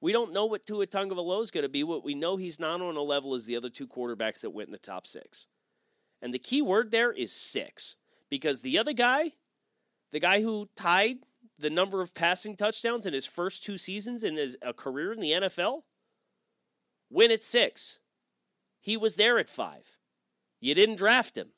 We 0.01 0.11
don't 0.11 0.33
know 0.33 0.45
what 0.45 0.65
Tua 0.65 0.87
Tagovailoa 0.87 1.41
is 1.41 1.51
going 1.51 1.63
to 1.63 1.69
be. 1.69 1.83
What 1.83 2.03
we 2.03 2.15
know 2.15 2.37
he's 2.37 2.59
not 2.59 2.81
on 2.81 2.95
a 2.95 3.01
level 3.01 3.35
as 3.35 3.45
the 3.45 3.55
other 3.55 3.69
two 3.69 3.87
quarterbacks 3.87 4.41
that 4.41 4.49
went 4.49 4.69
in 4.69 4.71
the 4.71 4.79
top 4.79 5.05
six. 5.05 5.45
And 6.21 6.33
the 6.33 6.39
key 6.39 6.61
word 6.61 6.89
there 6.89 7.11
is 7.11 7.31
six, 7.31 7.97
because 8.29 8.61
the 8.61 8.79
other 8.79 8.93
guy, 8.93 9.33
the 10.11 10.19
guy 10.19 10.41
who 10.41 10.69
tied 10.75 11.17
the 11.59 11.69
number 11.69 12.01
of 12.01 12.13
passing 12.13 12.55
touchdowns 12.55 13.05
in 13.05 13.13
his 13.13 13.25
first 13.25 13.63
two 13.63 13.77
seasons 13.77 14.23
in 14.23 14.35
his 14.35 14.57
a 14.61 14.73
career 14.73 15.11
in 15.11 15.19
the 15.19 15.31
NFL, 15.31 15.83
win 17.09 17.31
at 17.31 17.41
six. 17.41 17.99
He 18.81 18.95
was 18.97 19.15
there 19.15 19.37
at 19.37 19.49
five. 19.49 19.97
You 20.61 20.73
didn't 20.73 20.95
draft 20.95 21.37
him. 21.37 21.49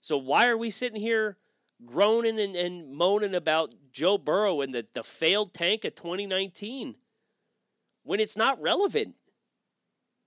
So 0.00 0.16
why 0.16 0.48
are 0.48 0.56
we 0.56 0.70
sitting 0.70 1.00
here 1.00 1.38
groaning 1.84 2.38
and, 2.40 2.56
and 2.56 2.92
moaning 2.92 3.34
about 3.34 3.74
Joe 3.92 4.18
Burrow 4.18 4.60
and 4.60 4.74
the, 4.74 4.86
the 4.92 5.02
failed 5.02 5.52
tank 5.52 5.84
of 5.84 5.94
2019 5.94 6.96
when 8.02 8.20
it's 8.20 8.36
not 8.36 8.60
relevant. 8.60 9.14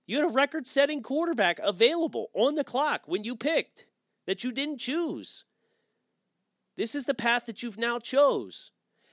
You 0.06 0.20
had 0.20 0.30
a 0.30 0.32
record 0.32 0.66
setting 0.66 1.02
quarterback 1.02 1.58
available 1.62 2.30
on 2.34 2.54
the 2.54 2.64
clock 2.64 3.02
when 3.06 3.24
you 3.24 3.36
picked 3.36 3.86
that 4.26 4.42
you 4.42 4.52
didn't 4.52 4.78
choose. 4.78 5.44
This 6.78 6.94
is 6.94 7.06
the 7.06 7.14
path 7.14 7.46
that 7.46 7.60
you've 7.60 7.76
now 7.76 7.98
chose. 7.98 8.70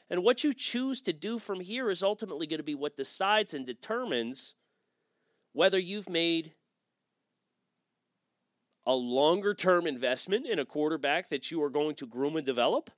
And 0.08 0.24
what 0.24 0.44
you 0.44 0.54
choose 0.54 1.02
to 1.02 1.12
do 1.12 1.40
from 1.40 1.62
here 1.62 1.90
is 1.90 2.04
ultimately 2.04 2.46
going 2.46 2.60
to 2.60 2.64
be 2.64 2.76
what 2.76 2.96
decides 2.96 3.56
and 3.56 3.66
determines 3.66 4.54
whether 5.52 5.80
you've 5.80 6.08
made 6.08 6.54
a 8.86 8.94
longer 8.94 9.56
term 9.56 9.88
investment 9.88 10.46
in 10.46 10.60
a 10.60 10.66
quarterback 10.66 11.30
that 11.30 11.50
you 11.50 11.64
are 11.64 11.72
going 11.72 11.96
to 11.96 12.06
groom 12.06 12.36
and 12.36 12.46
develop, 12.46 12.92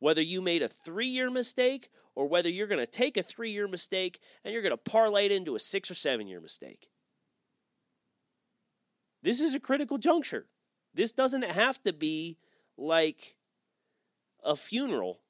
whether 0.00 0.20
you 0.20 0.42
made 0.42 0.62
a 0.64 0.68
three 0.68 1.06
year 1.06 1.30
mistake 1.30 1.88
or 2.16 2.26
whether 2.26 2.48
you're 2.48 2.66
going 2.66 2.84
to 2.84 2.90
take 2.90 3.16
a 3.16 3.22
three 3.22 3.52
year 3.52 3.68
mistake 3.68 4.18
and 4.44 4.52
you're 4.52 4.62
going 4.62 4.72
to 4.72 4.90
parlay 4.90 5.26
it 5.26 5.30
into 5.30 5.54
a 5.54 5.60
six 5.60 5.88
or 5.88 5.94
seven 5.94 6.26
year 6.26 6.40
mistake. 6.40 6.88
This 9.22 9.40
is 9.40 9.54
a 9.54 9.60
critical 9.60 9.98
juncture. 9.98 10.46
This 10.92 11.12
doesn't 11.12 11.44
have 11.44 11.80
to 11.84 11.92
be 11.92 12.38
like 12.76 13.36
a 14.44 14.56
funeral 14.56 15.20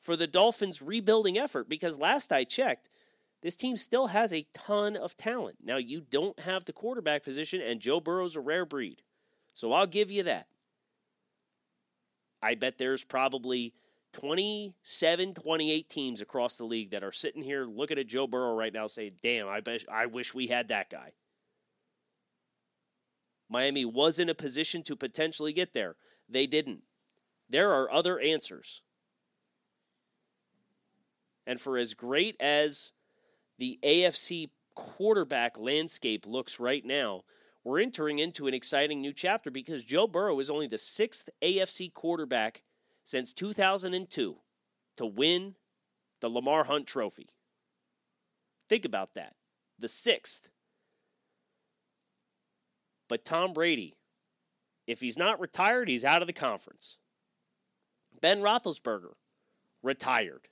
for 0.00 0.16
the 0.16 0.26
Dolphins' 0.26 0.82
rebuilding 0.82 1.38
effort 1.38 1.68
because 1.68 1.98
last 1.98 2.32
I 2.32 2.44
checked, 2.44 2.88
this 3.42 3.56
team 3.56 3.76
still 3.76 4.08
has 4.08 4.32
a 4.32 4.46
ton 4.54 4.96
of 4.96 5.16
talent. 5.16 5.58
Now, 5.62 5.76
you 5.76 6.00
don't 6.00 6.38
have 6.40 6.64
the 6.64 6.72
quarterback 6.72 7.24
position, 7.24 7.60
and 7.60 7.80
Joe 7.80 8.00
Burrow's 8.00 8.36
a 8.36 8.40
rare 8.40 8.64
breed. 8.64 9.02
So 9.54 9.72
I'll 9.72 9.86
give 9.86 10.10
you 10.10 10.22
that. 10.24 10.46
I 12.40 12.54
bet 12.54 12.78
there's 12.78 13.04
probably 13.04 13.74
27, 14.12 15.34
28 15.34 15.88
teams 15.88 16.20
across 16.20 16.56
the 16.56 16.64
league 16.64 16.90
that 16.90 17.04
are 17.04 17.12
sitting 17.12 17.42
here 17.42 17.64
looking 17.64 17.98
at 17.98 18.06
Joe 18.06 18.26
Burrow 18.26 18.54
right 18.54 18.72
now 18.72 18.86
saying, 18.86 19.12
damn, 19.22 19.48
I, 19.48 19.60
bet, 19.60 19.84
I 19.90 20.06
wish 20.06 20.34
we 20.34 20.48
had 20.48 20.68
that 20.68 20.90
guy. 20.90 21.12
Miami 23.48 23.84
was 23.84 24.18
in 24.18 24.28
a 24.28 24.34
position 24.34 24.82
to 24.84 24.96
potentially 24.96 25.52
get 25.52 25.72
there. 25.72 25.96
They 26.28 26.46
didn't. 26.46 26.82
There 27.48 27.70
are 27.72 27.92
other 27.92 28.18
answers. 28.18 28.82
And 31.46 31.60
for 31.60 31.76
as 31.76 31.94
great 31.94 32.36
as 32.40 32.92
the 33.58 33.78
AFC 33.82 34.50
quarterback 34.74 35.58
landscape 35.58 36.26
looks 36.26 36.58
right 36.60 36.84
now, 36.84 37.22
we're 37.64 37.80
entering 37.80 38.18
into 38.18 38.46
an 38.46 38.54
exciting 38.54 39.00
new 39.00 39.12
chapter 39.12 39.50
because 39.50 39.84
Joe 39.84 40.06
Burrow 40.06 40.38
is 40.40 40.50
only 40.50 40.66
the 40.66 40.78
sixth 40.78 41.30
AFC 41.42 41.92
quarterback 41.92 42.62
since 43.04 43.32
2002 43.32 44.36
to 44.96 45.06
win 45.06 45.54
the 46.20 46.28
Lamar 46.28 46.64
Hunt 46.64 46.86
Trophy. 46.86 47.28
Think 48.68 48.84
about 48.84 49.14
that. 49.14 49.34
The 49.78 49.88
sixth. 49.88 50.48
But 53.08 53.24
Tom 53.24 53.52
Brady, 53.52 53.96
if 54.86 55.00
he's 55.00 55.18
not 55.18 55.40
retired, 55.40 55.88
he's 55.88 56.04
out 56.04 56.22
of 56.22 56.26
the 56.26 56.32
conference. 56.32 56.98
Ben 58.20 58.40
Roethlisberger, 58.40 59.14
retired. 59.82 60.48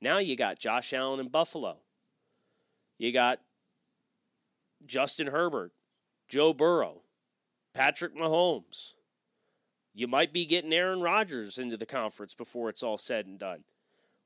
Now 0.00 0.18
you 0.18 0.36
got 0.36 0.58
Josh 0.58 0.92
Allen 0.92 1.20
in 1.20 1.28
Buffalo. 1.28 1.78
You 2.98 3.12
got 3.12 3.40
Justin 4.86 5.28
Herbert, 5.28 5.72
Joe 6.28 6.52
Burrow, 6.52 7.02
Patrick 7.74 8.16
Mahomes. 8.16 8.94
You 9.94 10.06
might 10.06 10.32
be 10.32 10.46
getting 10.46 10.72
Aaron 10.72 11.00
Rodgers 11.00 11.58
into 11.58 11.76
the 11.76 11.86
conference 11.86 12.34
before 12.34 12.68
it's 12.68 12.82
all 12.82 12.98
said 12.98 13.26
and 13.26 13.38
done. 13.38 13.64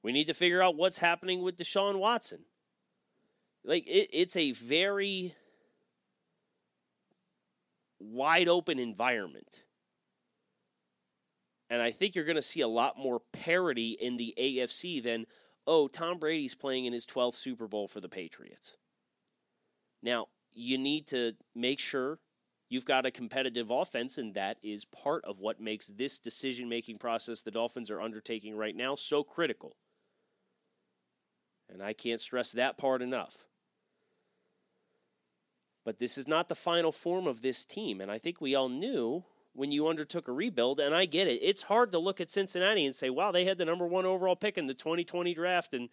We 0.02 0.12
need 0.12 0.26
to 0.26 0.34
figure 0.34 0.62
out 0.62 0.76
what's 0.76 0.98
happening 0.98 1.42
with 1.42 1.56
Deshaun 1.56 1.98
Watson. 1.98 2.40
Like, 3.64 3.86
it, 3.86 4.10
it's 4.12 4.36
a 4.36 4.52
very 4.52 5.34
wide 7.98 8.48
open 8.48 8.78
environment. 8.78 9.62
And 11.74 11.82
I 11.82 11.90
think 11.90 12.14
you're 12.14 12.24
going 12.24 12.36
to 12.36 12.40
see 12.40 12.60
a 12.60 12.68
lot 12.68 12.96
more 12.96 13.20
parity 13.32 13.98
in 14.00 14.16
the 14.16 14.32
AFC 14.38 15.02
than, 15.02 15.26
oh, 15.66 15.88
Tom 15.88 16.20
Brady's 16.20 16.54
playing 16.54 16.84
in 16.84 16.92
his 16.92 17.04
12th 17.04 17.34
Super 17.34 17.66
Bowl 17.66 17.88
for 17.88 18.00
the 18.00 18.08
Patriots. 18.08 18.76
Now, 20.00 20.28
you 20.52 20.78
need 20.78 21.08
to 21.08 21.32
make 21.52 21.80
sure 21.80 22.20
you've 22.70 22.84
got 22.84 23.06
a 23.06 23.10
competitive 23.10 23.70
offense, 23.70 24.18
and 24.18 24.34
that 24.34 24.58
is 24.62 24.84
part 24.84 25.24
of 25.24 25.40
what 25.40 25.60
makes 25.60 25.88
this 25.88 26.20
decision 26.20 26.68
making 26.68 26.98
process 26.98 27.42
the 27.42 27.50
Dolphins 27.50 27.90
are 27.90 28.00
undertaking 28.00 28.56
right 28.56 28.76
now 28.76 28.94
so 28.94 29.24
critical. 29.24 29.72
And 31.68 31.82
I 31.82 31.92
can't 31.92 32.20
stress 32.20 32.52
that 32.52 32.78
part 32.78 33.02
enough. 33.02 33.38
But 35.84 35.98
this 35.98 36.16
is 36.16 36.28
not 36.28 36.48
the 36.48 36.54
final 36.54 36.92
form 36.92 37.26
of 37.26 37.42
this 37.42 37.64
team, 37.64 38.00
and 38.00 38.12
I 38.12 38.18
think 38.18 38.40
we 38.40 38.54
all 38.54 38.68
knew 38.68 39.24
when 39.54 39.72
you 39.72 39.88
undertook 39.88 40.28
a 40.28 40.32
rebuild, 40.32 40.80
and 40.80 40.94
I 40.94 41.06
get 41.06 41.28
it. 41.28 41.38
It's 41.40 41.62
hard 41.62 41.92
to 41.92 41.98
look 41.98 42.20
at 42.20 42.28
Cincinnati 42.28 42.84
and 42.84 42.94
say, 42.94 43.08
wow, 43.08 43.30
they 43.30 43.44
had 43.44 43.56
the 43.56 43.64
number 43.64 43.86
one 43.86 44.04
overall 44.04 44.36
pick 44.36 44.58
in 44.58 44.66
the 44.66 44.74
2020 44.74 45.32
draft, 45.32 45.72
and 45.72 45.88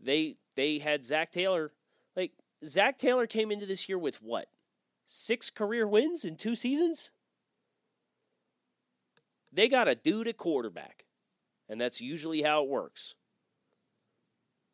they 0.00 0.36
they 0.54 0.78
had 0.78 1.04
Zac 1.04 1.32
Taylor. 1.32 1.72
Like, 2.16 2.32
Zac 2.64 2.98
Taylor 2.98 3.26
came 3.26 3.50
into 3.50 3.66
this 3.66 3.88
year 3.88 3.98
with 3.98 4.22
what? 4.22 4.46
Six 5.06 5.50
career 5.50 5.86
wins 5.86 6.24
in 6.24 6.36
two 6.36 6.54
seasons? 6.54 7.10
They 9.52 9.68
got 9.68 9.88
a 9.88 9.96
dude 9.96 10.28
at 10.28 10.36
quarterback, 10.36 11.04
and 11.68 11.80
that's 11.80 12.00
usually 12.00 12.42
how 12.42 12.62
it 12.62 12.68
works. 12.68 13.16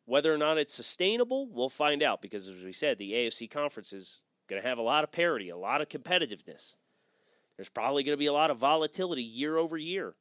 Whether 0.05 0.33
or 0.33 0.39
not 0.39 0.59
it's 0.59 0.75
sustainable, 0.75 1.49
we'll 1.51 1.71
find 1.71 2.03
out 2.03 2.21
because, 2.21 2.49
as 2.49 2.63
we 2.63 2.73
said, 2.73 2.99
the 2.99 3.13
AFC 3.13 3.51
conference 3.51 3.93
is 3.93 4.25
going 4.47 4.61
to 4.61 4.69
have 4.69 4.79
a 4.79 4.83
lot 4.83 5.05
of 5.05 5.11
parity, 5.11 5.49
a 5.49 5.57
lot 5.57 5.81
of 5.81 5.89
competitiveness. 5.89 6.77
There's 7.57 7.69
probably 7.69 8.03
going 8.03 8.15
to 8.15 8.19
be 8.19 8.27
a 8.27 8.33
lot 8.33 8.51
of 8.51 8.59
volatility 8.59 9.23
year 9.23 9.57
over 9.57 9.77
year. 9.77 10.15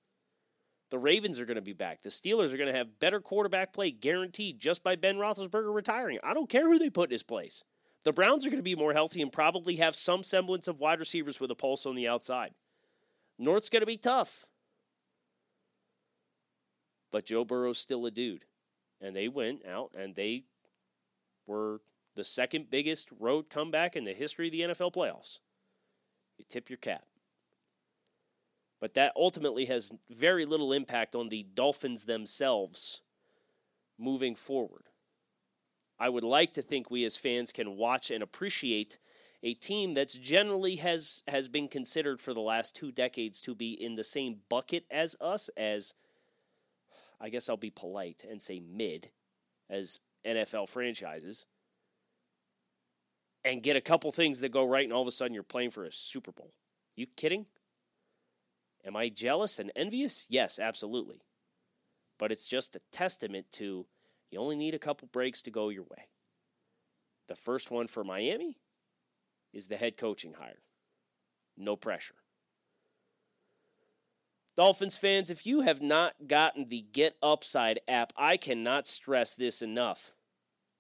The 0.92 1.00
Ravens 1.00 1.40
are 1.40 1.46
going 1.46 1.56
to 1.56 1.62
be 1.62 1.74
back. 1.74 2.02
The 2.02 2.10
Steelers 2.10 2.54
are 2.54 2.58
going 2.58 2.72
to 2.72 2.78
have 2.78 3.00
better 3.00 3.20
quarterback 3.20 3.74
play 3.74 3.92
guaranteed 3.92 4.60
just 4.60 4.84
by 4.84 4.96
Ben 4.96 5.18
Roethlisberger 5.18 5.74
retiring. 5.74 6.20
I 6.24 6.34
don't 6.34 6.50
care 6.50 6.70
who 6.72 6.80
they 6.80 6.90
put 6.90 7.10
in 7.10 7.14
his 7.14 7.24
place. 7.24 7.64
The 8.04 8.14
Browns 8.14 8.46
are 8.46 8.50
going 8.50 8.60
to 8.60 8.64
be 8.64 8.76
more 8.76 8.94
healthy 8.94 9.22
and 9.22 9.32
probably 9.32 9.78
have 9.78 9.96
some 9.96 10.22
semblance 10.22 10.68
of 10.68 10.80
wide 10.80 11.00
receivers 11.00 11.40
with 11.40 11.50
a 11.50 11.56
pulse 11.56 11.88
on 11.88 11.96
the 11.96 12.08
outside. 12.08 12.52
North's 13.40 13.70
going 13.70 13.82
to 13.82 13.88
be 13.88 13.98
tough. 13.98 14.46
But 17.12 17.26
Joe 17.26 17.44
Burrow's 17.44 17.80
still 17.80 18.06
a 18.06 18.12
dude. 18.12 18.46
And 19.02 19.16
they 19.16 19.28
went 19.28 19.66
out 19.66 19.92
and 19.98 20.16
they 20.16 20.44
were 21.48 21.82
the 22.16 22.24
second 22.24 22.70
biggest 22.70 23.10
road 23.20 23.50
comeback 23.50 23.96
in 23.96 24.06
the 24.06 24.14
history 24.14 24.48
of 24.48 24.52
the 24.52 24.62
NFL 24.62 24.94
playoffs. 24.94 25.40
You 26.38 26.46
tip 26.48 26.70
your 26.70 26.78
cap. 26.78 27.04
But 28.86 28.94
that 28.94 29.14
ultimately 29.16 29.66
has 29.66 29.92
very 30.12 30.46
little 30.46 30.72
impact 30.72 31.16
on 31.16 31.30
the 31.30 31.42
Dolphins 31.56 32.06
themselves 32.06 33.02
moving 33.98 34.36
forward. 34.36 34.84
I 35.98 36.10
would 36.10 36.24
like 36.24 36.54
to 36.54 36.62
think 36.62 36.92
we 36.92 37.04
as 37.04 37.18
fans 37.18 37.52
can 37.52 37.78
watch 37.78 38.12
and 38.12 38.22
appreciate 38.22 39.00
a 39.42 39.56
team 39.56 39.96
that's 39.96 40.14
generally 40.14 40.76
has 40.76 41.24
has 41.28 41.48
been 41.48 41.68
considered 41.68 42.22
for 42.22 42.32
the 42.32 42.42
last 42.42 42.76
two 42.76 42.92
decades 42.92 43.42
to 43.42 43.56
be 43.56 43.72
in 43.72 43.96
the 43.96 44.04
same 44.04 44.42
bucket 44.50 44.86
as 44.92 45.16
us 45.20 45.50
as 45.58 45.96
I 47.20 47.30
guess 47.30 47.50
I'll 47.50 47.58
be 47.58 47.72
polite 47.72 48.24
and 48.30 48.40
say 48.40 48.60
mid 48.60 49.10
as 49.68 50.00
NFL 50.24 50.70
franchises 50.70 51.48
and 53.44 53.64
get 53.64 53.76
a 53.76 53.82
couple 53.82 54.12
things 54.12 54.42
that 54.42 54.50
go 54.50 54.64
right 54.64 54.84
and 54.84 54.94
all 54.94 55.02
of 55.02 55.08
a 55.08 55.12
sudden 55.12 55.34
you're 55.34 55.42
playing 55.42 55.72
for 55.72 55.86
a 55.86 55.92
Super 55.92 56.32
Bowl. 56.32 56.54
You 56.96 57.08
kidding? 57.08 57.48
Am 58.86 58.96
I 58.96 59.10
jealous 59.10 59.58
and 59.60 59.72
envious? 59.76 60.26
Yes, 60.30 60.60
absolutely. 60.60 61.22
But 62.20 62.32
it's 62.32 62.48
just 62.48 62.76
a 62.76 62.82
testament 62.92 63.48
to 63.54 63.86
you 64.32 64.40
only 64.40 64.56
need 64.56 64.74
a 64.74 64.80
couple 64.80 65.08
breaks 65.12 65.42
to 65.44 65.52
go 65.52 65.70
your 65.70 65.84
way. 65.84 66.10
The 67.28 67.36
first 67.36 67.72
one 67.72 67.88
for 67.88 68.04
Miami 68.04 68.58
is 69.54 69.68
the 69.68 69.78
head 69.78 69.98
coaching 69.98 70.34
hire. 70.34 70.60
No 71.58 71.76
pressure. 71.76 72.16
Dolphins 74.56 74.96
fans, 74.96 75.30
if 75.30 75.46
you 75.46 75.62
have 75.62 75.82
not 75.82 76.28
gotten 76.28 76.70
the 76.70 76.86
Get 76.94 77.16
Upside 77.22 77.80
app, 77.88 78.14
I 78.16 78.38
cannot 78.38 78.88
stress 78.88 79.36
this 79.36 79.62
enough. 79.62 80.14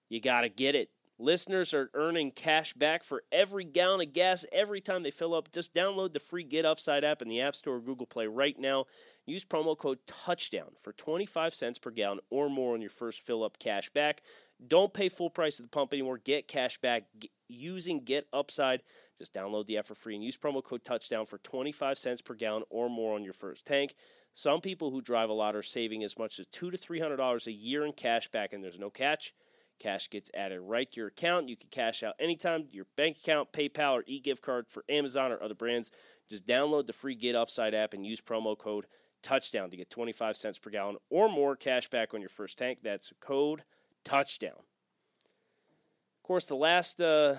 You 0.09 0.21
got 0.21 0.41
to 0.41 0.49
get 0.49 0.75
it. 0.75 0.89
Listeners 1.17 1.73
are 1.73 1.89
earning 1.93 2.29
cash 2.29 2.73
back 2.73 3.01
for 3.01 3.23
every 3.31 3.63
gallon 3.63 4.01
of 4.01 4.11
gas 4.11 4.45
every 4.51 4.81
time 4.81 5.03
they 5.03 5.11
fill 5.11 5.33
up. 5.33 5.49
Just 5.49 5.73
download 5.73 6.11
the 6.11 6.19
free 6.19 6.43
Get 6.43 6.65
Upside 6.65 7.05
app 7.05 7.21
in 7.21 7.29
the 7.29 7.39
App 7.39 7.55
Store 7.55 7.75
or 7.75 7.79
Google 7.79 8.05
Play 8.05 8.27
right 8.27 8.59
now. 8.59 8.85
Use 9.25 9.45
promo 9.45 9.77
code 9.77 9.99
TOUCHDOWN 10.07 10.77
for 10.81 10.91
25 10.91 11.53
cents 11.53 11.79
per 11.79 11.89
gallon 11.89 12.19
or 12.29 12.49
more 12.49 12.73
on 12.73 12.81
your 12.81 12.89
first 12.89 13.21
fill 13.21 13.43
up 13.45 13.59
cash 13.59 13.89
back. 13.91 14.23
Don't 14.67 14.93
pay 14.93 15.07
full 15.07 15.29
price 15.29 15.57
at 15.57 15.63
the 15.63 15.69
pump 15.69 15.93
anymore. 15.93 16.17
Get 16.17 16.49
cash 16.49 16.77
back 16.79 17.05
using 17.47 18.01
Get 18.03 18.27
Upside. 18.33 18.81
Just 19.17 19.33
download 19.33 19.67
the 19.67 19.77
app 19.77 19.85
for 19.85 19.95
free 19.95 20.15
and 20.15 20.23
use 20.23 20.37
promo 20.37 20.61
code 20.61 20.83
TOUCHDOWN 20.83 21.29
for 21.29 21.37
25 21.37 21.97
cents 21.97 22.21
per 22.21 22.33
gallon 22.33 22.63
or 22.69 22.89
more 22.89 23.15
on 23.15 23.23
your 23.23 23.33
first 23.33 23.65
tank. 23.65 23.95
Some 24.33 24.59
people 24.59 24.91
who 24.91 25.01
drive 25.01 25.29
a 25.29 25.33
lot 25.33 25.55
are 25.55 25.63
saving 25.63 26.03
as 26.03 26.19
much 26.19 26.39
as 26.39 26.45
two 26.47 26.69
to 26.71 26.77
three 26.77 26.99
hundred 26.99 27.17
dollars 27.17 27.47
a 27.47 27.53
year 27.53 27.85
in 27.85 27.93
cash 27.93 28.27
back, 28.27 28.51
and 28.51 28.61
there's 28.61 28.81
no 28.81 28.89
catch. 28.89 29.33
Cash 29.79 30.09
gets 30.09 30.31
added 30.33 30.61
right 30.61 30.89
to 30.91 31.01
your 31.01 31.07
account. 31.07 31.49
You 31.49 31.55
can 31.55 31.69
cash 31.69 32.03
out 32.03 32.15
anytime 32.19 32.67
your 32.71 32.85
bank 32.95 33.17
account, 33.17 33.51
PayPal, 33.51 33.93
or 33.93 34.03
e 34.07 34.19
gift 34.19 34.41
card 34.41 34.67
for 34.69 34.83
Amazon 34.89 35.31
or 35.31 35.41
other 35.41 35.55
brands. 35.55 35.91
Just 36.29 36.45
download 36.45 36.87
the 36.87 36.93
free 36.93 37.15
Get 37.15 37.35
Upside 37.35 37.73
app 37.73 37.93
and 37.93 38.05
use 38.05 38.21
promo 38.21 38.57
code 38.57 38.87
Touchdown 39.21 39.71
to 39.71 39.77
get 39.77 39.89
25 39.89 40.37
cents 40.37 40.59
per 40.59 40.69
gallon 40.69 40.97
or 41.09 41.27
more 41.29 41.55
cash 41.55 41.89
back 41.89 42.13
on 42.13 42.21
your 42.21 42.29
first 42.29 42.57
tank. 42.57 42.79
That's 42.83 43.11
code 43.19 43.63
Touchdown. 44.03 44.51
Of 44.51 46.23
course, 46.23 46.45
the 46.45 46.55
last 46.55 47.01
uh, 47.01 47.35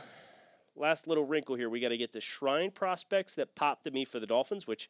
last 0.75 1.07
little 1.07 1.25
wrinkle 1.25 1.57
here, 1.57 1.71
we 1.71 1.81
got 1.81 1.89
to 1.89 1.97
get 1.97 2.13
the 2.13 2.21
Shrine 2.21 2.71
prospects 2.71 3.35
that 3.35 3.55
popped 3.55 3.85
to 3.85 3.91
me 3.91 4.05
for 4.05 4.21
the 4.21 4.27
Dolphins, 4.27 4.67
which 4.67 4.89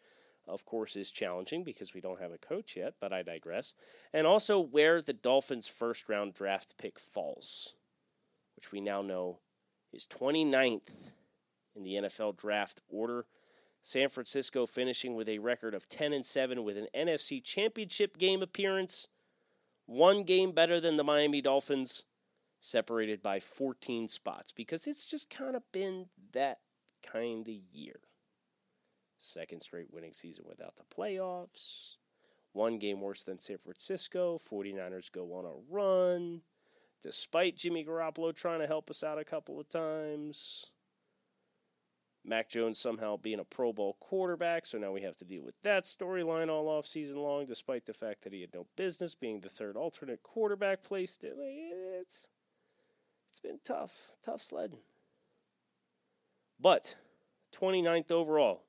of 0.49 0.65
course, 0.65 0.97
is 0.97 1.11
challenging 1.11 1.65
because 1.65 1.95
we 1.95 2.01
don't 2.01 2.21
have 2.21 2.33
a 2.33 2.39
coach 2.39 2.77
yet, 2.77 2.95
but 3.01 3.13
I 3.13 3.23
digress. 3.23 3.75
And 4.13 4.27
also 4.27 4.61
where 4.61 5.01
the 5.01 5.13
Dolphins' 5.13 5.67
first 5.67 6.09
round 6.09 6.35
draft 6.35 6.77
pick 6.79 6.99
falls, 6.99 7.75
which 8.55 8.73
we 8.73 8.81
now 8.81 9.03
know 9.03 9.39
is 9.93 10.07
29th 10.07 10.89
in 11.75 11.83
the 11.83 11.95
NFL 11.95 12.37
draft 12.37 12.81
order. 12.89 13.27
San 13.83 14.09
Francisco 14.09 14.67
finishing 14.67 15.15
with 15.15 15.29
a 15.29 15.39
record 15.39 15.73
of 15.75 15.89
10 15.89 16.13
and 16.13 16.27
7 16.27 16.65
with 16.65 16.77
an 16.77 16.89
NFC 16.95 17.43
Championship 17.43 18.19
game 18.19 18.43
appearance, 18.43 19.07
one 19.87 20.25
game 20.25 20.51
better 20.51 20.81
than 20.81 20.97
the 20.97 21.05
Miami 21.05 21.41
Dolphins, 21.41 22.03
separated 22.59 23.23
by 23.23 23.39
14 23.39 24.09
spots 24.09 24.51
because 24.51 24.87
it's 24.87 25.07
just 25.07 25.31
kind 25.31 25.55
of 25.55 25.63
been 25.73 26.07
that 26.33 26.59
kind 27.05 27.47
of 27.47 27.55
year. 27.73 28.01
Second 29.19 29.63
straight 29.63 29.93
winning 29.93 30.13
season 30.13 30.45
without 30.49 30.75
the 30.77 30.95
playoffs. 30.95 31.97
One 32.53 32.79
game 32.79 33.01
worse 33.01 33.23
than 33.23 33.39
San 33.39 33.59
Francisco. 33.59 34.39
49ers 34.51 35.13
go 35.13 35.35
on 35.35 35.45
a 35.45 35.53
run, 35.71 36.43
despite 37.03 37.57
Jimmy 37.57 37.85
Garoppolo 37.85 38.35
trying 38.35 38.61
to 38.61 38.67
help 38.67 38.91
us 38.91 39.03
out 39.03 39.19
a 39.19 39.25
couple 39.25 39.61
of 39.61 39.69
times. 39.69 40.67
Mac 42.25 42.49
Jones 42.49 42.79
somehow 42.79 43.17
being 43.17 43.39
a 43.39 43.45
Pro 43.45 43.73
Bowl 43.73 43.97
quarterback, 44.01 44.67
so 44.67 44.79
now 44.79 44.91
we 44.91 45.03
have 45.03 45.17
to 45.17 45.25
deal 45.25 45.45
with 45.45 45.55
that 45.63 45.85
storyline 45.85 46.49
all 46.49 46.69
off 46.69 46.87
season 46.87 47.19
long, 47.19 47.47
despite 47.47 47.85
the 47.85 47.95
fact 47.95 48.25
that 48.25 48.33
he 48.33 48.41
had 48.41 48.53
no 48.53 48.67
business 48.77 49.15
being 49.15 49.41
the 49.41 49.49
third 49.49 49.77
alternate 49.77 50.23
quarterback 50.25 50.83
placed. 50.83 51.23
It's 51.23 52.27
it's 53.31 53.41
been 53.41 53.61
tough, 53.63 54.09
tough 54.25 54.43
sledding. 54.43 54.81
But 56.59 56.97
29th 57.55 58.11
overall, 58.11 58.63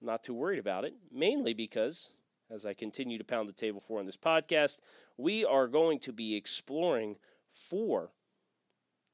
I'm 0.00 0.06
not 0.06 0.22
too 0.22 0.34
worried 0.34 0.58
about 0.58 0.84
it, 0.84 0.94
mainly 1.10 1.54
because, 1.54 2.10
as 2.50 2.66
I 2.66 2.74
continue 2.74 3.18
to 3.18 3.24
pound 3.24 3.48
the 3.48 3.52
table 3.52 3.80
for 3.80 3.98
on 3.98 4.06
this 4.06 4.16
podcast, 4.16 4.78
we 5.16 5.44
are 5.44 5.68
going 5.68 5.98
to 6.00 6.12
be 6.12 6.36
exploring 6.36 7.16
four 7.50 8.10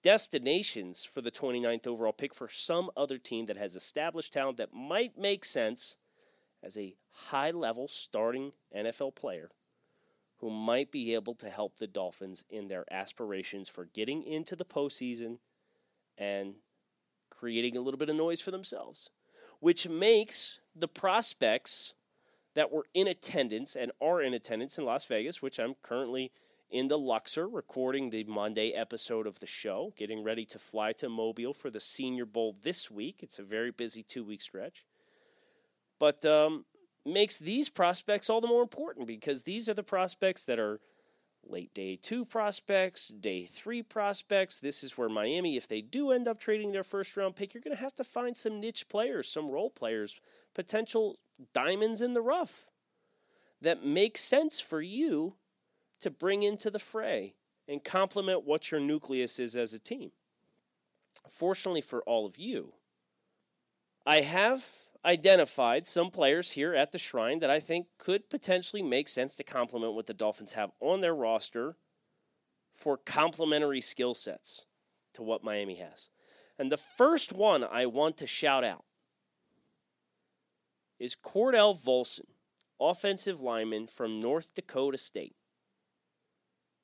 destinations 0.03 1.05
for 1.05 1.21
the 1.21 1.31
29th 1.31 1.87
overall 1.87 2.13
pick 2.13 2.35
for 2.35 2.49
some 2.49 2.91
other 2.97 3.19
team 3.19 3.47
that 3.47 3.57
has 3.57 3.77
established 3.77 4.33
talent 4.33 4.57
that 4.57 4.75
might 4.75 5.17
make 5.17 5.45
sense 5.45 5.97
as 6.63 6.77
a 6.77 6.97
high 7.11 7.51
level 7.51 7.87
starting 7.87 8.53
NFL 8.77 9.15
player 9.15 9.51
who 10.39 10.51
might 10.51 10.91
be 10.91 11.15
able 11.15 11.35
to 11.37 11.49
help 11.49 11.77
the 11.77 11.87
Dolphins 11.87 12.45
in 12.51 12.67
their 12.67 12.85
aspirations 12.91 13.69
for 13.69 13.85
getting 13.85 14.25
into 14.25 14.57
the 14.57 14.65
postseason 14.65 15.39
and 16.19 16.57
creating 17.31 17.77
a 17.77 17.81
little 17.81 17.99
bit 17.99 18.09
of 18.09 18.17
noise 18.17 18.41
for 18.41 18.51
themselves, 18.51 19.09
which 19.61 19.89
makes 19.89 20.59
the 20.75 20.89
prospects 20.89 21.95
that 22.55 22.71
were 22.71 22.87
in 22.95 23.07
attendance 23.07 23.77
and 23.77 23.93
are 24.01 24.21
in 24.21 24.35
attendance 24.35 24.79
in 24.79 24.85
Las 24.85 25.05
Vegas, 25.05 25.41
which 25.41 25.59
I'm 25.59 25.75
currently 25.83 26.33
in 26.71 26.89
the 26.89 26.99
Luxor, 26.99 27.47
recording 27.47 28.11
the 28.11 28.25
Monday 28.25 28.71
episode 28.71 29.27
of 29.27 29.41
the 29.41 29.47
show, 29.47 29.93
getting 29.97 30.25
ready 30.25 30.47
to 30.47 30.59
fly 30.59 30.93
to 30.93 31.09
Mobile 31.09 31.53
for 31.53 31.71
the 31.71 31.81
Senior 31.81 32.25
Bowl 32.25 32.57
this 32.63 32.91
week. 32.91 33.23
It's 33.23 33.39
a 33.39 33.43
very 33.43 33.71
busy 33.71 34.03
two 34.03 34.25
week 34.25 34.41
stretch. 34.41 34.85
But 35.99 36.25
um, 36.25 36.65
makes 37.05 37.39
these 37.39 37.69
prospects 37.69 38.31
all 38.31 38.41
the 38.41 38.49
more 38.49 38.63
important 38.63 39.07
because 39.07 39.43
these 39.43 39.69
are 39.69 39.75
the 39.75 39.83
prospects 39.83 40.45
that 40.45 40.59
are 40.59 40.81
late 41.45 41.75
day 41.75 41.97
two 42.01 42.25
prospects, 42.25 43.09
day 43.09 43.43
three 43.43 43.83
prospects. 43.83 44.59
This 44.59 44.83
is 44.83 44.97
where 44.97 45.09
Miami, 45.09 45.57
if 45.57 45.69
they 45.69 45.81
do 45.81 46.11
end 46.11 46.27
up 46.27 46.41
trading 46.41 46.73
their 46.73 46.85
first 46.85 47.17
round 47.17 47.37
pick, 47.37 47.53
you're 47.53 47.63
going 47.63 47.77
to 47.77 47.83
have 47.83 47.95
to 47.97 48.05
find 48.05 48.37
some 48.37 48.61
niche 48.61 48.89
players, 48.89 49.29
some 49.29 49.51
role 49.51 49.71
players, 49.71 50.21
potential 50.55 51.19
diamonds 51.53 52.01
in 52.01 52.13
the 52.13 52.23
rough 52.23 52.67
that 53.61 53.85
make 53.85 54.19
sense 54.19 54.61
for 54.61 54.81
you 54.81 55.37
to 56.01 56.11
bring 56.11 56.43
into 56.43 56.71
the 56.71 56.79
fray 56.79 57.35
and 57.69 57.85
complement 57.85 58.45
what 58.45 58.71
your 58.71 58.81
nucleus 58.81 59.39
is 59.39 59.57
as 59.57 59.73
a 59.73 59.79
team. 59.79 60.11
Fortunately 61.29 61.81
for 61.81 62.03
all 62.03 62.27
of 62.27 62.37
you, 62.37 62.73
I 64.05 64.21
have 64.23 64.65
identified 65.05 65.87
some 65.87 66.11
players 66.11 66.53
here 66.53 66.75
at 66.75 66.93
the 66.93 66.99
Shrine 66.99 67.39
that 67.41 67.51
I 67.51 67.61
think 67.61 67.87
could 67.99 68.29
potentially 68.29 68.83
make 68.83 69.09
sense 69.09 69.37
to 69.37 69.45
complement 69.45 69.95
what 69.95 70.07
the 70.07 70.15
Dolphins 70.15 70.53
have 70.53 70.73
on 70.81 71.01
their 71.01 71.15
roster 71.15 71.77
for 72.75 72.97
complementary 72.97 73.81
skill 73.81 74.15
sets 74.15 74.67
to 75.15 75.23
what 75.23 75.45
Miami 75.45 75.77
has. 75.77 76.09
And 76.59 76.71
the 76.71 76.77
first 76.77 77.33
one 77.33 77.65
I 77.65 77.87
want 77.87 78.17
to 78.19 78.27
shout 78.27 78.65
out 78.65 78.85
is 81.03 81.17
Cordell 81.17 81.77
Volson, 81.77 82.29
offensive 82.81 83.41
lineman 83.41 83.89
from 83.89 84.21
North 84.21 84.55
Dakota 84.55 84.97
State. 84.97 85.35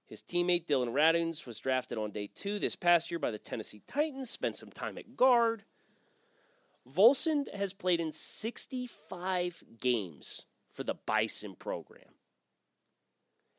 His 0.07 0.25
teammate 0.25 0.67
Dillon 0.67 0.93
Radunz 0.93 1.47
was 1.47 1.61
drafted 1.61 1.99
on 1.99 2.11
day 2.11 2.29
two 2.35 2.59
this 2.59 2.75
past 2.75 3.13
year 3.13 3.21
by 3.21 3.31
the 3.31 3.39
Tennessee 3.39 3.81
Titans, 3.87 4.29
spent 4.29 4.57
some 4.57 4.71
time 4.71 4.99
at 4.99 5.15
guard. 5.15 5.63
Volson 6.85 7.55
has 7.55 7.73
played 7.73 8.01
in 8.01 8.11
65 8.11 9.63
games 9.81 10.47
for 10.69 10.83
the 10.83 10.95
Bison 10.95 11.55
program. 11.55 12.15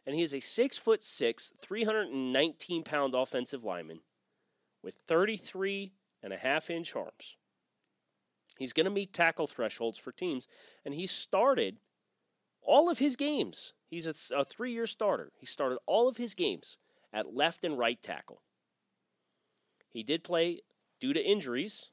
And 0.05 0.13
he 0.13 0.23
is 0.23 0.33
a 0.33 0.41
six 0.41 0.77
foot 0.77 1.01
six, 1.01 1.53
319 1.61 2.83
pound 2.83 3.15
offensive 3.15 3.63
lineman 3.63 4.01
with 4.83 4.95
33 5.07 5.93
and 6.21 6.33
a 6.33 6.37
half 6.37 6.69
inch 6.69 6.97
arms. 6.97 7.37
He's 8.59 8.73
going 8.73 8.85
to 8.85 8.91
meet 8.91 9.13
tackle 9.13 9.47
thresholds 9.47 9.97
for 9.97 10.11
teams, 10.11 10.47
and 10.85 10.93
he 10.93 11.07
started 11.07 11.77
all 12.61 12.91
of 12.91 12.99
his 12.99 13.15
games 13.15 13.73
He's 13.89 14.05
a, 14.05 14.13
a 14.35 14.45
three 14.45 14.71
year 14.71 14.85
starter. 14.85 15.31
He 15.35 15.45
started 15.45 15.79
all 15.85 16.07
of 16.07 16.17
his 16.17 16.35
games 16.35 16.77
at 17.11 17.33
left 17.33 17.63
and 17.63 17.77
right 17.77 18.01
tackle. 18.01 18.43
He 19.89 20.03
did 20.03 20.23
play, 20.23 20.61
due 20.99 21.13
to 21.13 21.25
injuries, 21.25 21.89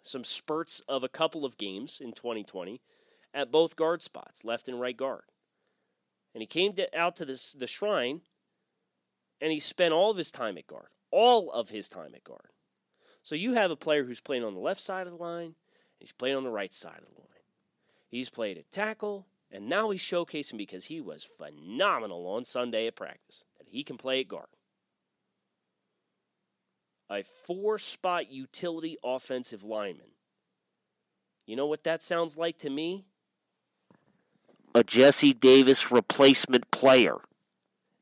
some 0.00 0.24
spurts 0.24 0.80
of 0.88 1.04
a 1.04 1.08
couple 1.08 1.44
of 1.44 1.58
games 1.58 2.00
in 2.00 2.12
2020 2.12 2.80
at 3.34 3.52
both 3.52 3.76
guard 3.76 4.00
spots, 4.00 4.44
left 4.44 4.68
and 4.68 4.80
right 4.80 4.96
guard. 4.96 5.24
And 6.34 6.40
he 6.40 6.46
came 6.46 6.72
to, 6.74 6.98
out 6.98 7.16
to 7.16 7.26
this, 7.26 7.52
the 7.52 7.66
shrine 7.66 8.22
and 9.38 9.52
he 9.52 9.58
spent 9.58 9.92
all 9.92 10.10
of 10.10 10.16
his 10.16 10.30
time 10.30 10.56
at 10.56 10.66
guard. 10.66 10.88
All 11.10 11.50
of 11.50 11.68
his 11.68 11.90
time 11.90 12.14
at 12.14 12.24
guard. 12.24 12.50
So 13.26 13.34
you 13.34 13.54
have 13.54 13.72
a 13.72 13.76
player 13.76 14.04
who's 14.04 14.20
playing 14.20 14.44
on 14.44 14.54
the 14.54 14.60
left 14.60 14.80
side 14.80 15.08
of 15.08 15.12
the 15.12 15.18
line, 15.18 15.56
he's 15.98 16.12
playing 16.12 16.36
on 16.36 16.44
the 16.44 16.48
right 16.48 16.72
side 16.72 17.00
of 17.00 17.12
the 17.12 17.20
line. 17.20 17.42
He's 18.06 18.30
played 18.30 18.56
at 18.56 18.70
tackle, 18.70 19.26
and 19.50 19.68
now 19.68 19.90
he's 19.90 20.00
showcasing 20.00 20.56
because 20.56 20.84
he 20.84 21.00
was 21.00 21.24
phenomenal 21.24 22.24
on 22.28 22.44
Sunday 22.44 22.86
at 22.86 22.94
practice 22.94 23.44
that 23.58 23.66
he 23.68 23.82
can 23.82 23.96
play 23.96 24.20
at 24.20 24.28
guard. 24.28 24.46
A 27.10 27.24
four 27.24 27.78
spot 27.78 28.30
utility 28.30 28.96
offensive 29.02 29.64
lineman. 29.64 30.12
You 31.46 31.56
know 31.56 31.66
what 31.66 31.82
that 31.82 32.02
sounds 32.02 32.36
like 32.36 32.58
to 32.58 32.70
me? 32.70 33.06
A 34.72 34.84
Jesse 34.84 35.34
Davis 35.34 35.90
replacement 35.90 36.70
player. 36.70 37.16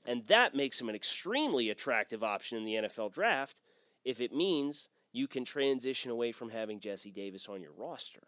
And 0.05 0.27
that 0.27 0.55
makes 0.55 0.79
him 0.79 0.91
an 0.91 0.95
extremely 0.95 1.71
attractive 1.71 2.23
option 2.23 2.59
in 2.59 2.67
the 2.67 2.75
NFL 2.75 3.15
draft 3.15 3.63
if 4.05 4.21
it 4.21 4.35
means 4.35 4.91
you 5.15 5.29
can 5.29 5.45
transition 5.45 6.11
away 6.11 6.33
from 6.33 6.51
having 6.51 6.81
Jesse 6.81 7.13
Davis 7.13 7.49
on 7.49 7.63
your 7.63 7.71
roster. 7.73 8.25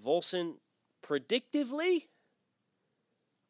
Volson 0.00 0.56
predictively, 1.02 2.04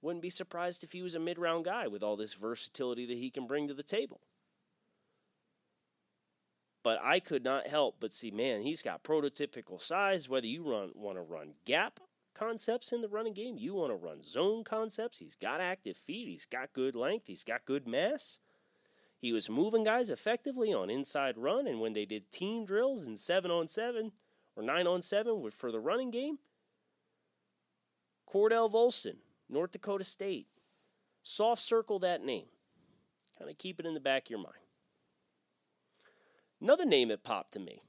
wouldn't 0.01 0.23
be 0.23 0.31
surprised 0.31 0.85
if 0.85 0.93
he 0.93 1.03
was 1.03 1.15
a 1.15 1.19
mid 1.19 1.39
round 1.39 1.65
guy 1.65 1.89
with 1.89 2.05
all 2.05 2.17
this 2.17 2.35
versatility 2.35 3.05
that 3.05 3.19
he 3.19 3.31
can 3.31 3.49
bring 3.49 3.67
to 3.67 3.75
the 3.75 3.83
table. 3.83 4.21
But 6.85 7.01
I 7.03 7.19
could 7.19 7.45
not 7.45 7.67
help 7.67 7.97
but 7.99 8.13
see, 8.13 8.31
man, 8.31 8.63
he's 8.63 8.81
got 8.81 9.03
prototypical 9.03 9.81
size. 9.81 10.29
Whether 10.29 10.47
you 10.47 10.63
run 10.63 10.93
want 10.95 11.19
to 11.19 11.23
run 11.23 11.55
gap 11.65 11.99
concepts 12.33 12.93
in 12.93 13.03
the 13.03 13.09
running 13.09 13.35
game, 13.35 13.57
you 13.59 13.75
want 13.75 13.91
to 13.91 13.97
run 13.97 14.23
zone 14.23 14.63
concepts. 14.63 15.19
He's 15.19 15.35
got 15.35 15.61
active 15.61 15.97
feet. 15.97 16.29
He's 16.29 16.47
got 16.47 16.73
good 16.73 16.95
length. 16.95 17.27
He's 17.27 17.45
got 17.45 17.67
good 17.67 17.89
mass. 17.89 18.39
He 19.21 19.33
was 19.33 19.51
moving 19.51 19.85
guys 19.85 20.09
effectively 20.09 20.73
on 20.73 20.89
inside 20.89 21.37
run, 21.37 21.67
and 21.67 21.79
when 21.79 21.93
they 21.93 22.07
did 22.07 22.33
team 22.33 22.65
drills 22.65 23.07
in 23.07 23.19
seven 23.19 23.51
on 23.51 23.69
seven 23.69 24.13
or 24.57 24.63
nine 24.63 24.87
on 24.87 25.03
seven 25.03 25.49
for 25.51 25.71
the 25.71 25.79
running 25.79 26.11
game, 26.11 26.39
Cordell 28.33 28.73
Volson, 28.73 29.17
North 29.49 29.73
Dakota 29.73 30.05
State. 30.05 30.47
Soft 31.23 31.63
circle 31.63 31.99
that 31.99 32.25
name. 32.25 32.47
Kind 33.39 33.51
of 33.51 33.59
keep 33.59 33.79
it 33.79 33.87
in 33.87 33.93
the 33.95 34.01
back 34.01 34.27
of 34.27 34.31
your 34.31 34.39
mind. 34.39 34.55
Another 36.63 36.87
name 36.87 37.09
that 37.09 37.23
popped 37.23 37.53
to 37.53 37.59
me. 37.59 37.83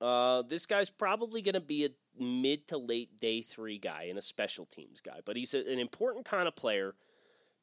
Uh, 0.00 0.42
this 0.42 0.66
guy's 0.66 0.90
probably 0.90 1.42
going 1.42 1.54
to 1.54 1.60
be 1.60 1.84
a 1.84 1.90
mid 2.18 2.66
to 2.68 2.78
late 2.78 3.18
day 3.20 3.42
three 3.42 3.78
guy 3.78 4.06
and 4.08 4.18
a 4.18 4.22
special 4.22 4.66
teams 4.66 5.00
guy, 5.00 5.20
but 5.24 5.36
he's 5.36 5.54
a, 5.54 5.58
an 5.70 5.78
important 5.78 6.24
kind 6.24 6.48
of 6.48 6.56
player 6.56 6.94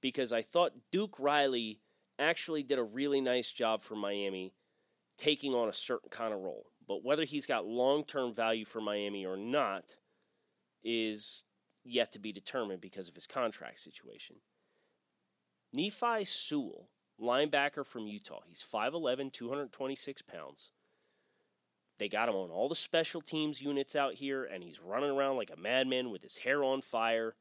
because 0.02 0.32
I 0.32 0.42
thought 0.42 0.74
Duke 0.92 1.20
Riley 1.20 1.80
actually 2.20 2.64
did 2.64 2.80
a 2.80 2.84
really 2.84 3.22
nice 3.22 3.52
job 3.52 3.82
for 3.82 3.96
Miami 3.96 4.54
taking 5.18 5.54
on 5.54 5.70
a 5.70 5.74
certain 5.74 6.10
kind 6.10 6.34
of 6.34 6.40
role. 6.40 6.68
But 6.88 7.04
whether 7.04 7.24
he's 7.24 7.46
got 7.46 7.66
long 7.66 8.04
term 8.04 8.34
value 8.34 8.66
for 8.66 8.82
Miami 8.82 9.26
or 9.26 9.38
not, 9.38 9.96
is 10.84 11.44
yet 11.84 12.12
to 12.12 12.20
be 12.20 12.32
determined 12.32 12.82
because 12.82 13.08
of 13.08 13.16
his 13.16 13.28
contract 13.28 13.80
situation. 13.80 14.38
Nephi 15.74 16.26
Sewell, 16.26 16.90
linebacker 17.20 17.86
from 17.86 18.08
Utah, 18.08 18.42
he's 18.46 18.64
5'11, 18.64 19.32
226 19.32 20.22
pounds. 20.24 20.72
They 22.00 22.10
got 22.10 22.30
him 22.30 22.36
on 22.36 22.50
all 22.50 22.70
the 22.70 22.76
special 22.76 23.22
teams 23.22 23.62
units 23.62 23.96
out 23.96 24.16
here, 24.16 24.44
and 24.44 24.64
he's 24.64 24.82
running 24.82 25.12
around 25.12 25.38
like 25.38 25.52
a 25.52 25.60
madman 25.60 26.10
with 26.10 26.24
his 26.24 26.38
hair 26.38 26.64
on 26.64 26.82
fire. 26.82 27.36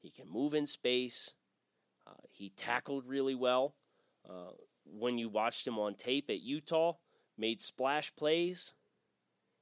He 0.00 0.10
can 0.10 0.28
move 0.28 0.54
in 0.54 0.66
space. 0.66 1.34
Uh, 2.06 2.12
he 2.30 2.50
tackled 2.50 3.06
really 3.06 3.34
well. 3.34 3.74
Uh, 4.28 4.52
when 4.84 5.18
you 5.18 5.28
watched 5.28 5.66
him 5.66 5.78
on 5.78 5.94
tape 5.94 6.30
at 6.30 6.40
Utah, 6.40 6.94
made 7.36 7.60
splash 7.60 8.14
plays. 8.14 8.72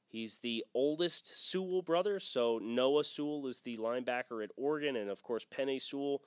He's 0.06 0.38
the 0.38 0.64
oldest 0.74 1.36
Sewell 1.36 1.82
brother, 1.82 2.20
so 2.20 2.60
Noah 2.62 3.04
Sewell 3.04 3.46
is 3.46 3.60
the 3.60 3.76
linebacker 3.78 4.44
at 4.44 4.50
Oregon, 4.56 4.94
and 4.96 5.10
of 5.10 5.22
course 5.22 5.44
Penei 5.44 5.80
Sewell 5.80 6.22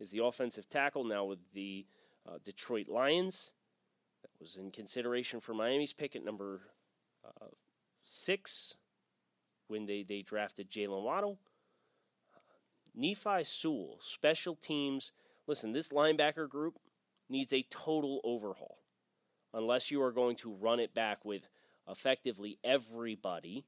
is 0.00 0.10
the 0.10 0.24
offensive 0.24 0.68
tackle 0.68 1.04
now 1.04 1.24
with 1.24 1.52
the 1.52 1.86
uh, 2.26 2.38
Detroit 2.42 2.88
Lions. 2.88 3.52
That 4.22 4.30
was 4.40 4.56
in 4.56 4.70
consideration 4.70 5.40
for 5.40 5.52
Miami's 5.52 5.92
pick 5.92 6.16
at 6.16 6.24
number 6.24 6.62
uh, 7.24 7.48
six 8.04 8.76
when 9.68 9.86
they, 9.86 10.02
they 10.02 10.22
drafted 10.22 10.70
Jaylen 10.70 11.02
Waddle. 11.02 11.38
Nephi 12.94 13.44
Sewell, 13.44 13.98
special 14.00 14.56
teams. 14.56 15.12
Listen, 15.46 15.72
this 15.72 15.90
linebacker 15.90 16.48
group 16.48 16.78
needs 17.28 17.52
a 17.52 17.62
total 17.62 18.20
overhaul 18.24 18.78
unless 19.52 19.90
you 19.90 20.02
are 20.02 20.12
going 20.12 20.36
to 20.36 20.52
run 20.52 20.80
it 20.80 20.94
back 20.94 21.24
with 21.24 21.48
effectively 21.88 22.58
everybody 22.62 23.64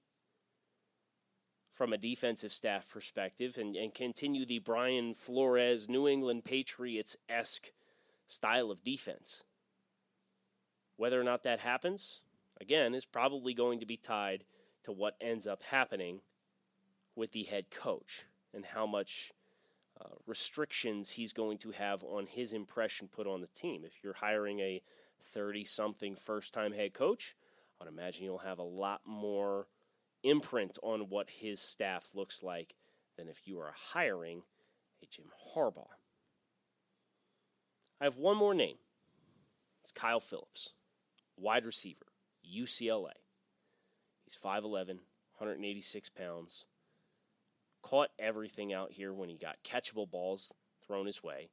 from 1.72 1.92
a 1.92 1.98
defensive 1.98 2.52
staff 2.52 2.88
perspective 2.88 3.56
and, 3.56 3.76
and 3.76 3.94
continue 3.94 4.44
the 4.44 4.58
Brian 4.58 5.14
Flores 5.14 5.88
New 5.88 6.08
England 6.08 6.44
Patriots 6.44 7.16
esque 7.28 7.70
style 8.26 8.70
of 8.70 8.82
defense. 8.82 9.44
Whether 10.96 11.20
or 11.20 11.24
not 11.24 11.44
that 11.44 11.60
happens, 11.60 12.20
again, 12.60 12.94
is 12.94 13.04
probably 13.04 13.54
going 13.54 13.78
to 13.78 13.86
be 13.86 13.96
tied 13.96 14.44
to 14.82 14.92
what 14.92 15.14
ends 15.20 15.46
up 15.46 15.62
happening 15.62 16.20
with 17.14 17.30
the 17.30 17.44
head 17.44 17.70
coach 17.70 18.24
and 18.52 18.64
how 18.64 18.84
much 18.84 19.32
uh, 20.00 20.14
restrictions 20.26 21.10
he's 21.10 21.32
going 21.32 21.56
to 21.58 21.70
have 21.72 22.04
on 22.04 22.26
his 22.26 22.52
impression 22.52 23.08
put 23.08 23.26
on 23.26 23.40
the 23.40 23.46
team. 23.48 23.82
If 23.84 24.02
you're 24.02 24.14
hiring 24.14 24.60
a 24.60 24.82
30 25.32 25.64
something 25.64 26.16
first 26.16 26.52
time 26.52 26.72
head 26.72 26.94
coach, 26.94 27.34
I 27.80 27.84
would 27.84 27.92
imagine 27.92 28.24
you'll 28.24 28.38
have 28.38 28.58
a 28.58 28.62
lot 28.62 29.02
more 29.04 29.66
imprint 30.22 30.78
on 30.82 31.08
what 31.08 31.30
his 31.30 31.60
staff 31.60 32.10
looks 32.14 32.42
like 32.42 32.74
than 33.16 33.28
if 33.28 33.42
you 33.46 33.58
are 33.60 33.72
hiring 33.92 34.42
a 35.02 35.06
Jim 35.06 35.26
Harbaugh. 35.54 35.86
I 38.00 38.04
have 38.04 38.16
one 38.16 38.36
more 38.36 38.54
name. 38.54 38.76
It's 39.82 39.92
Kyle 39.92 40.20
Phillips, 40.20 40.70
wide 41.36 41.64
receiver, 41.64 42.06
UCLA. 42.46 43.12
He's 44.24 44.36
5'11, 44.42 44.98
186 45.38 46.08
pounds. 46.10 46.64
Caught 47.82 48.10
everything 48.18 48.72
out 48.72 48.92
here 48.92 49.12
when 49.12 49.28
he 49.28 49.36
got 49.36 49.62
catchable 49.64 50.10
balls 50.10 50.52
thrown 50.86 51.06
his 51.06 51.22
way. 51.22 51.50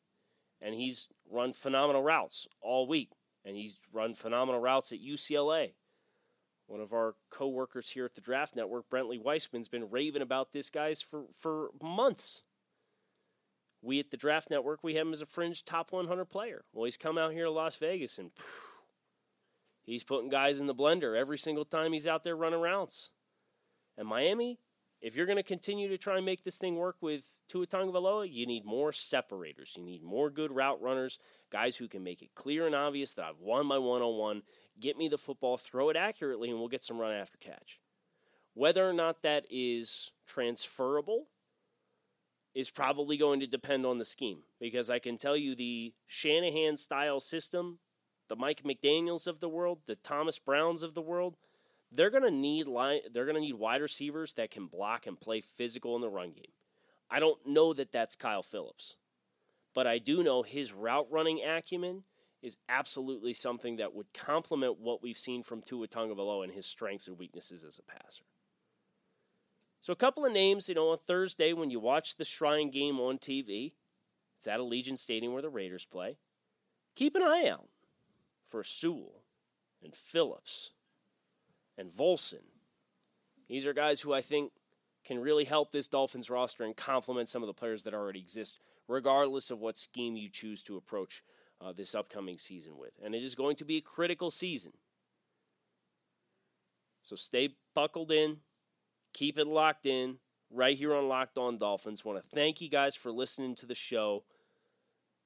And 0.62 0.74
he's 0.74 1.10
run 1.30 1.54
phenomenal 1.54 2.02
routes 2.02 2.48
all 2.62 2.88
week. 2.88 3.12
And 3.44 3.56
he's 3.56 3.78
run 3.94 4.14
phenomenal 4.14 4.62
routes 4.62 4.92
at 4.92 5.00
UCLA. 5.00 5.74
One 6.68 6.82
of 6.82 6.94
our 6.94 7.16
coworkers 7.30 7.92
here 7.92 8.06
at 8.06 8.16
the 8.16 8.22
Draft 8.22 8.56
Network, 8.56 8.90
Brentley 8.90 9.22
Weissman's 9.22 9.68
been 9.68 9.90
raving 9.90 10.24
about 10.24 10.52
this 10.52 10.72
guy 10.72 10.94
for, 10.96 11.26
for 11.40 11.70
months. 11.82 12.42
We 13.84 14.00
at 14.00 14.10
the 14.10 14.18
Draft 14.18 14.50
Network, 14.50 14.80
we 14.82 14.96
have 14.96 15.06
him 15.06 15.14
as 15.14 15.22
a 15.22 15.28
fringe 15.28 15.64
top 15.64 15.92
100 15.92 16.26
player. 16.26 16.66
Well, 16.74 16.86
he's 16.86 16.98
come 16.98 17.20
out 17.20 17.34
here 17.34 17.44
to 17.44 17.52
Las 17.52 17.76
Vegas 17.76 18.18
and 18.18 18.32
phew, 18.34 18.44
he's 19.84 20.04
putting 20.04 20.30
guys 20.30 20.60
in 20.60 20.66
the 20.66 20.74
blender 20.74 21.16
every 21.16 21.38
single 21.38 21.66
time 21.66 21.94
he's 21.94 22.08
out 22.08 22.24
there 22.24 22.36
running 22.36 22.62
routes. 22.62 23.12
And 23.96 24.08
Miami, 24.08 24.60
if 25.02 25.16
you're 25.16 25.26
going 25.26 25.38
to 25.38 25.44
continue 25.44 25.88
to 25.90 25.98
try 25.98 26.18
and 26.18 26.26
make 26.26 26.44
this 26.44 26.58
thing 26.58 26.78
work 26.78 26.98
with 27.02 27.26
Tua 27.48 27.68
Tagovailoa, 27.68 28.32
you 28.32 28.46
need 28.46 28.66
more 28.66 28.92
separators. 28.92 29.74
You 29.76 29.84
need 29.84 30.04
more 30.04 30.30
good 30.30 30.52
route 30.52 30.82
runners, 30.82 31.20
guys 31.52 31.76
who 31.76 31.88
can 31.88 32.04
make 32.04 32.22
it 32.22 32.34
clear 32.34 32.66
and 32.66 32.76
obvious 32.76 33.14
that 33.14 33.26
I've 33.26 33.40
won 33.40 33.68
my 33.68 33.78
one-on-one. 33.78 34.44
Get 34.80 34.98
me 34.98 35.08
the 35.08 35.18
football, 35.18 35.58
throw 35.58 35.90
it 35.90 35.98
accurately, 35.98 36.50
and 36.50 36.60
we'll 36.60 36.70
get 36.70 36.84
some 36.84 36.98
run 36.98 37.14
after 37.14 37.38
catch. 37.38 37.80
Whether 38.54 38.88
or 38.88 38.94
not 38.94 39.22
that 39.22 39.46
is 39.52 40.12
transferable 40.26 41.28
is 42.54 42.70
probably 42.70 43.18
going 43.18 43.42
to 43.42 43.48
depend 43.48 43.86
on 43.86 43.98
the 43.98 44.06
scheme 44.06 44.44
because 44.62 44.90
I 44.90 44.98
can 45.00 45.18
tell 45.18 45.36
you 45.36 45.56
the 45.56 45.94
Shanahan 46.08 46.78
style 46.78 47.20
system, 47.20 47.80
the 48.30 48.38
Mike 48.38 48.64
McDaniels 48.64 49.28
of 49.28 49.42
the 49.42 49.50
world, 49.50 49.82
the 49.86 49.98
Thomas 49.98 50.40
Browns 50.40 50.82
of 50.82 50.94
the 50.94 51.02
world, 51.02 51.36
they're 51.96 52.10
going 52.10 52.24
to 52.24 52.32
need 52.32 52.68
line, 52.68 53.00
they're 53.12 53.26
going 53.26 53.36
to 53.36 53.42
need 53.42 53.56
wide 53.56 53.82
receivers 53.82 54.34
that 54.34 54.52
can 54.52 54.68
block 54.68 55.08
and 55.08 55.20
play 55.20 55.42
physical 55.42 55.96
in 55.96 56.02
the 56.02 56.10
run 56.10 56.32
game. 56.32 56.52
I 57.10 57.20
don't 57.20 57.46
know 57.46 57.74
that 57.74 57.92
that's 57.92 58.16
Kyle 58.16 58.44
Phillips, 58.44 58.96
but 59.74 59.88
I 59.88 60.00
do 60.00 60.24
know 60.24 60.44
his 60.44 60.74
route 60.74 61.08
running 61.12 61.42
acumen 61.44 62.04
is 62.42 62.58
absolutely 62.70 63.34
something 63.34 63.78
that 63.78 63.94
would 63.94 64.14
complement 64.14 64.80
what 64.80 65.02
we've 65.02 65.18
seen 65.18 65.42
from 65.42 65.62
Tua 65.62 65.88
Tagovailoa 65.88 66.44
and 66.44 66.54
his 66.54 66.66
strengths 66.66 67.08
and 67.08 67.18
weaknesses 67.18 67.64
as 67.64 67.80
a 67.80 67.84
passer. 67.84 68.24
So 69.82 69.94
a 69.94 69.96
couple 69.96 70.26
of 70.26 70.34
names, 70.34 70.68
you 70.68 70.76
know, 70.76 70.90
on 70.90 70.98
Thursday 70.98 71.54
when 71.54 71.70
you 71.70 71.80
watch 71.80 72.16
the 72.16 72.26
Shrine 72.26 72.72
game 72.72 73.00
on 73.00 73.18
TV, 73.18 73.74
it's 74.38 74.48
at 74.48 74.60
Allegiant 74.60 74.98
Stadium 74.98 75.34
where 75.34 75.42
the 75.42 75.50
Raiders 75.50 75.86
play. 75.86 76.18
Keep 76.96 77.16
an 77.16 77.24
eye 77.24 77.48
out 77.48 77.68
for 78.50 78.64
Sewell 78.64 79.24
and 79.84 79.96
Phillips 79.96 80.72
and 81.78 81.92
Volson. 81.92 82.44
These 83.48 83.68
are 83.68 83.74
guys 83.74 84.02
who 84.02 84.14
I 84.14 84.22
think 84.22 84.52
can 85.06 85.20
really 85.20 85.46
help 85.46 85.72
this 85.72 85.88
Dolphins 85.88 86.30
roster 86.30 86.64
and 86.64 86.76
complement 86.76 87.30
some 87.30 87.44
of 87.44 87.48
the 87.48 87.54
players 87.54 87.84
that 87.84 87.94
already 87.94 88.20
exist, 88.20 88.58
regardless 88.88 89.52
of 89.52 89.60
what 89.60 89.78
scheme 89.78 90.16
you 90.16 90.30
choose 90.30 90.64
to 90.64 90.78
approach 90.78 91.24
uh, 91.62 91.72
this 91.72 91.94
upcoming 91.94 92.38
season 92.38 92.78
with. 92.78 92.92
And 93.04 93.14
it 93.14 93.24
is 93.24 93.36
going 93.36 93.56
to 93.58 93.66
be 93.66 93.78
a 93.78 93.82
critical 93.82 94.32
season. 94.32 94.74
So 97.02 97.16
stay 97.16 97.50
buckled 97.76 98.12
in, 98.12 98.38
keep 99.14 99.38
it 99.38 99.46
locked 99.46 99.86
in, 99.86 100.18
right 100.50 100.78
here 100.78 100.94
on 100.94 101.08
Locked 101.08 101.38
On 101.38 101.58
Dolphins. 101.58 102.04
Want 102.04 102.22
to 102.22 102.30
thank 102.30 102.62
you 102.62 102.70
guys 102.70 102.96
for 102.96 103.12
listening 103.12 103.54
to 103.56 103.66
the 103.66 103.76
show. 103.76 104.24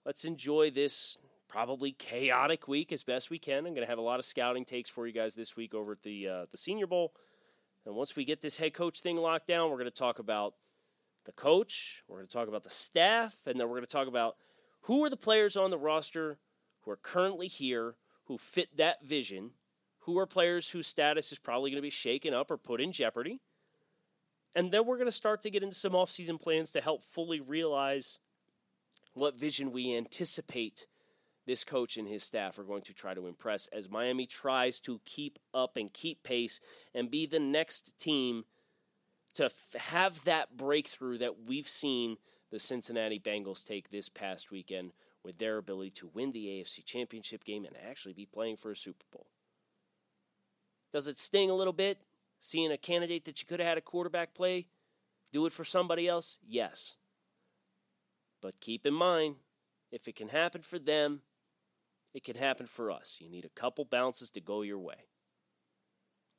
Let's 0.05 0.25
enjoy 0.25 0.71
this 0.71 1.17
probably 1.49 1.91
chaotic 1.91 2.67
week 2.67 2.93
as 2.93 3.03
best 3.03 3.29
we 3.29 3.39
can. 3.39 3.65
I'm 3.65 3.73
going 3.73 3.85
to 3.85 3.89
have 3.89 3.97
a 3.97 4.01
lot 4.01 4.19
of 4.19 4.25
scouting 4.25 4.63
takes 4.63 4.87
for 4.87 5.05
you 5.05 5.11
guys 5.11 5.35
this 5.35 5.57
week 5.57 5.73
over 5.73 5.91
at 5.91 6.03
the 6.03 6.27
uh, 6.29 6.45
the 6.49 6.57
Senior 6.57 6.87
Bowl. 6.87 7.13
And 7.85 7.95
once 7.95 8.15
we 8.15 8.23
get 8.23 8.39
this 8.39 8.57
head 8.57 8.73
coach 8.73 9.01
thing 9.01 9.17
locked 9.17 9.47
down, 9.47 9.69
we're 9.69 9.77
going 9.77 9.85
to 9.85 9.91
talk 9.91 10.19
about 10.19 10.53
the 11.25 11.31
coach, 11.33 12.03
we're 12.07 12.17
going 12.17 12.27
to 12.27 12.33
talk 12.33 12.47
about 12.47 12.63
the 12.63 12.69
staff, 12.69 13.35
and 13.45 13.59
then 13.59 13.67
we're 13.67 13.75
going 13.75 13.85
to 13.85 13.91
talk 13.91 14.07
about 14.07 14.37
who 14.81 15.03
are 15.03 15.09
the 15.09 15.17
players 15.17 15.57
on 15.57 15.71
the 15.71 15.77
roster 15.77 16.37
who 16.81 16.91
are 16.91 16.97
currently 16.97 17.47
here 17.47 17.95
who 18.25 18.37
fit 18.37 18.77
that 18.77 19.03
vision, 19.03 19.51
who 20.01 20.17
are 20.19 20.27
players 20.27 20.69
whose 20.69 20.85
status 20.85 21.31
is 21.31 21.39
probably 21.39 21.71
going 21.71 21.79
to 21.79 21.85
be 21.85 21.89
shaken 21.89 22.31
up 22.31 22.51
or 22.51 22.57
put 22.57 22.79
in 22.79 22.91
jeopardy. 22.91 23.41
And 24.55 24.71
then 24.71 24.85
we're 24.85 24.97
going 24.97 25.07
to 25.07 25.11
start 25.11 25.41
to 25.41 25.49
get 25.49 25.63
into 25.63 25.75
some 25.75 25.93
offseason 25.93 26.39
plans 26.39 26.71
to 26.73 26.81
help 26.81 27.01
fully 27.01 27.39
realize 27.39 28.19
what 29.13 29.37
vision 29.37 29.71
we 29.71 29.95
anticipate 29.97 30.85
this 31.49 31.63
coach 31.63 31.97
and 31.97 32.07
his 32.07 32.21
staff 32.21 32.59
are 32.59 32.63
going 32.63 32.83
to 32.83 32.93
try 32.93 33.15
to 33.15 33.25
impress 33.25 33.65
as 33.73 33.89
Miami 33.89 34.27
tries 34.27 34.79
to 34.79 35.01
keep 35.03 35.39
up 35.51 35.77
and 35.77 35.91
keep 35.91 36.21
pace 36.21 36.59
and 36.93 37.09
be 37.09 37.25
the 37.25 37.39
next 37.39 37.91
team 37.97 38.45
to 39.33 39.45
f- 39.45 39.73
have 39.75 40.23
that 40.25 40.55
breakthrough 40.55 41.17
that 41.17 41.47
we've 41.47 41.67
seen 41.67 42.17
the 42.51 42.59
Cincinnati 42.59 43.19
Bengals 43.19 43.65
take 43.65 43.89
this 43.89 44.09
past 44.09 44.51
weekend 44.51 44.91
with 45.23 45.39
their 45.39 45.57
ability 45.57 45.89
to 45.89 46.11
win 46.13 46.33
the 46.33 46.45
AFC 46.45 46.85
Championship 46.85 47.43
game 47.43 47.65
and 47.65 47.75
actually 47.83 48.13
be 48.13 48.27
playing 48.27 48.55
for 48.55 48.69
a 48.69 48.75
Super 48.75 49.05
Bowl. 49.11 49.25
Does 50.93 51.07
it 51.07 51.17
sting 51.17 51.49
a 51.49 51.55
little 51.55 51.73
bit 51.73 52.05
seeing 52.39 52.71
a 52.71 52.77
candidate 52.77 53.25
that 53.25 53.41
you 53.41 53.47
could 53.47 53.59
have 53.59 53.69
had 53.69 53.77
a 53.79 53.81
quarterback 53.81 54.35
play 54.35 54.67
do 55.33 55.47
it 55.47 55.53
for 55.53 55.65
somebody 55.65 56.07
else? 56.07 56.37
Yes. 56.47 56.95
But 58.39 58.59
keep 58.59 58.85
in 58.85 58.93
mind, 58.93 59.37
if 59.91 60.07
it 60.07 60.15
can 60.15 60.29
happen 60.29 60.61
for 60.61 60.77
them, 60.77 61.23
it 62.19 62.25
can 62.25 62.35
happen 62.35 62.65
for 62.65 62.91
us. 62.91 63.15
You 63.19 63.29
need 63.29 63.45
a 63.45 63.59
couple 63.61 63.85
bounces 63.85 64.29
to 64.31 64.41
go 64.41 64.61
your 64.61 64.77
way. 64.77 65.07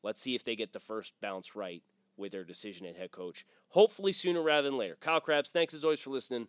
Let's 0.02 0.20
see 0.20 0.34
if 0.34 0.44
they 0.44 0.54
get 0.54 0.74
the 0.74 0.78
first 0.78 1.14
bounce 1.22 1.56
right 1.56 1.82
with 2.18 2.32
their 2.32 2.44
decision 2.44 2.86
at 2.86 2.98
head 2.98 3.12
coach. 3.12 3.46
Hopefully 3.68 4.12
sooner 4.12 4.42
rather 4.42 4.68
than 4.68 4.76
later. 4.76 4.98
Kyle 5.00 5.20
Crabbs, 5.20 5.48
thanks 5.48 5.72
as 5.72 5.82
always 5.82 5.98
for 5.98 6.10
listening. 6.10 6.48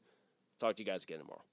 Talk 0.59 0.75
to 0.75 0.83
you 0.83 0.85
guys 0.85 1.03
again 1.03 1.19
tomorrow. 1.19 1.45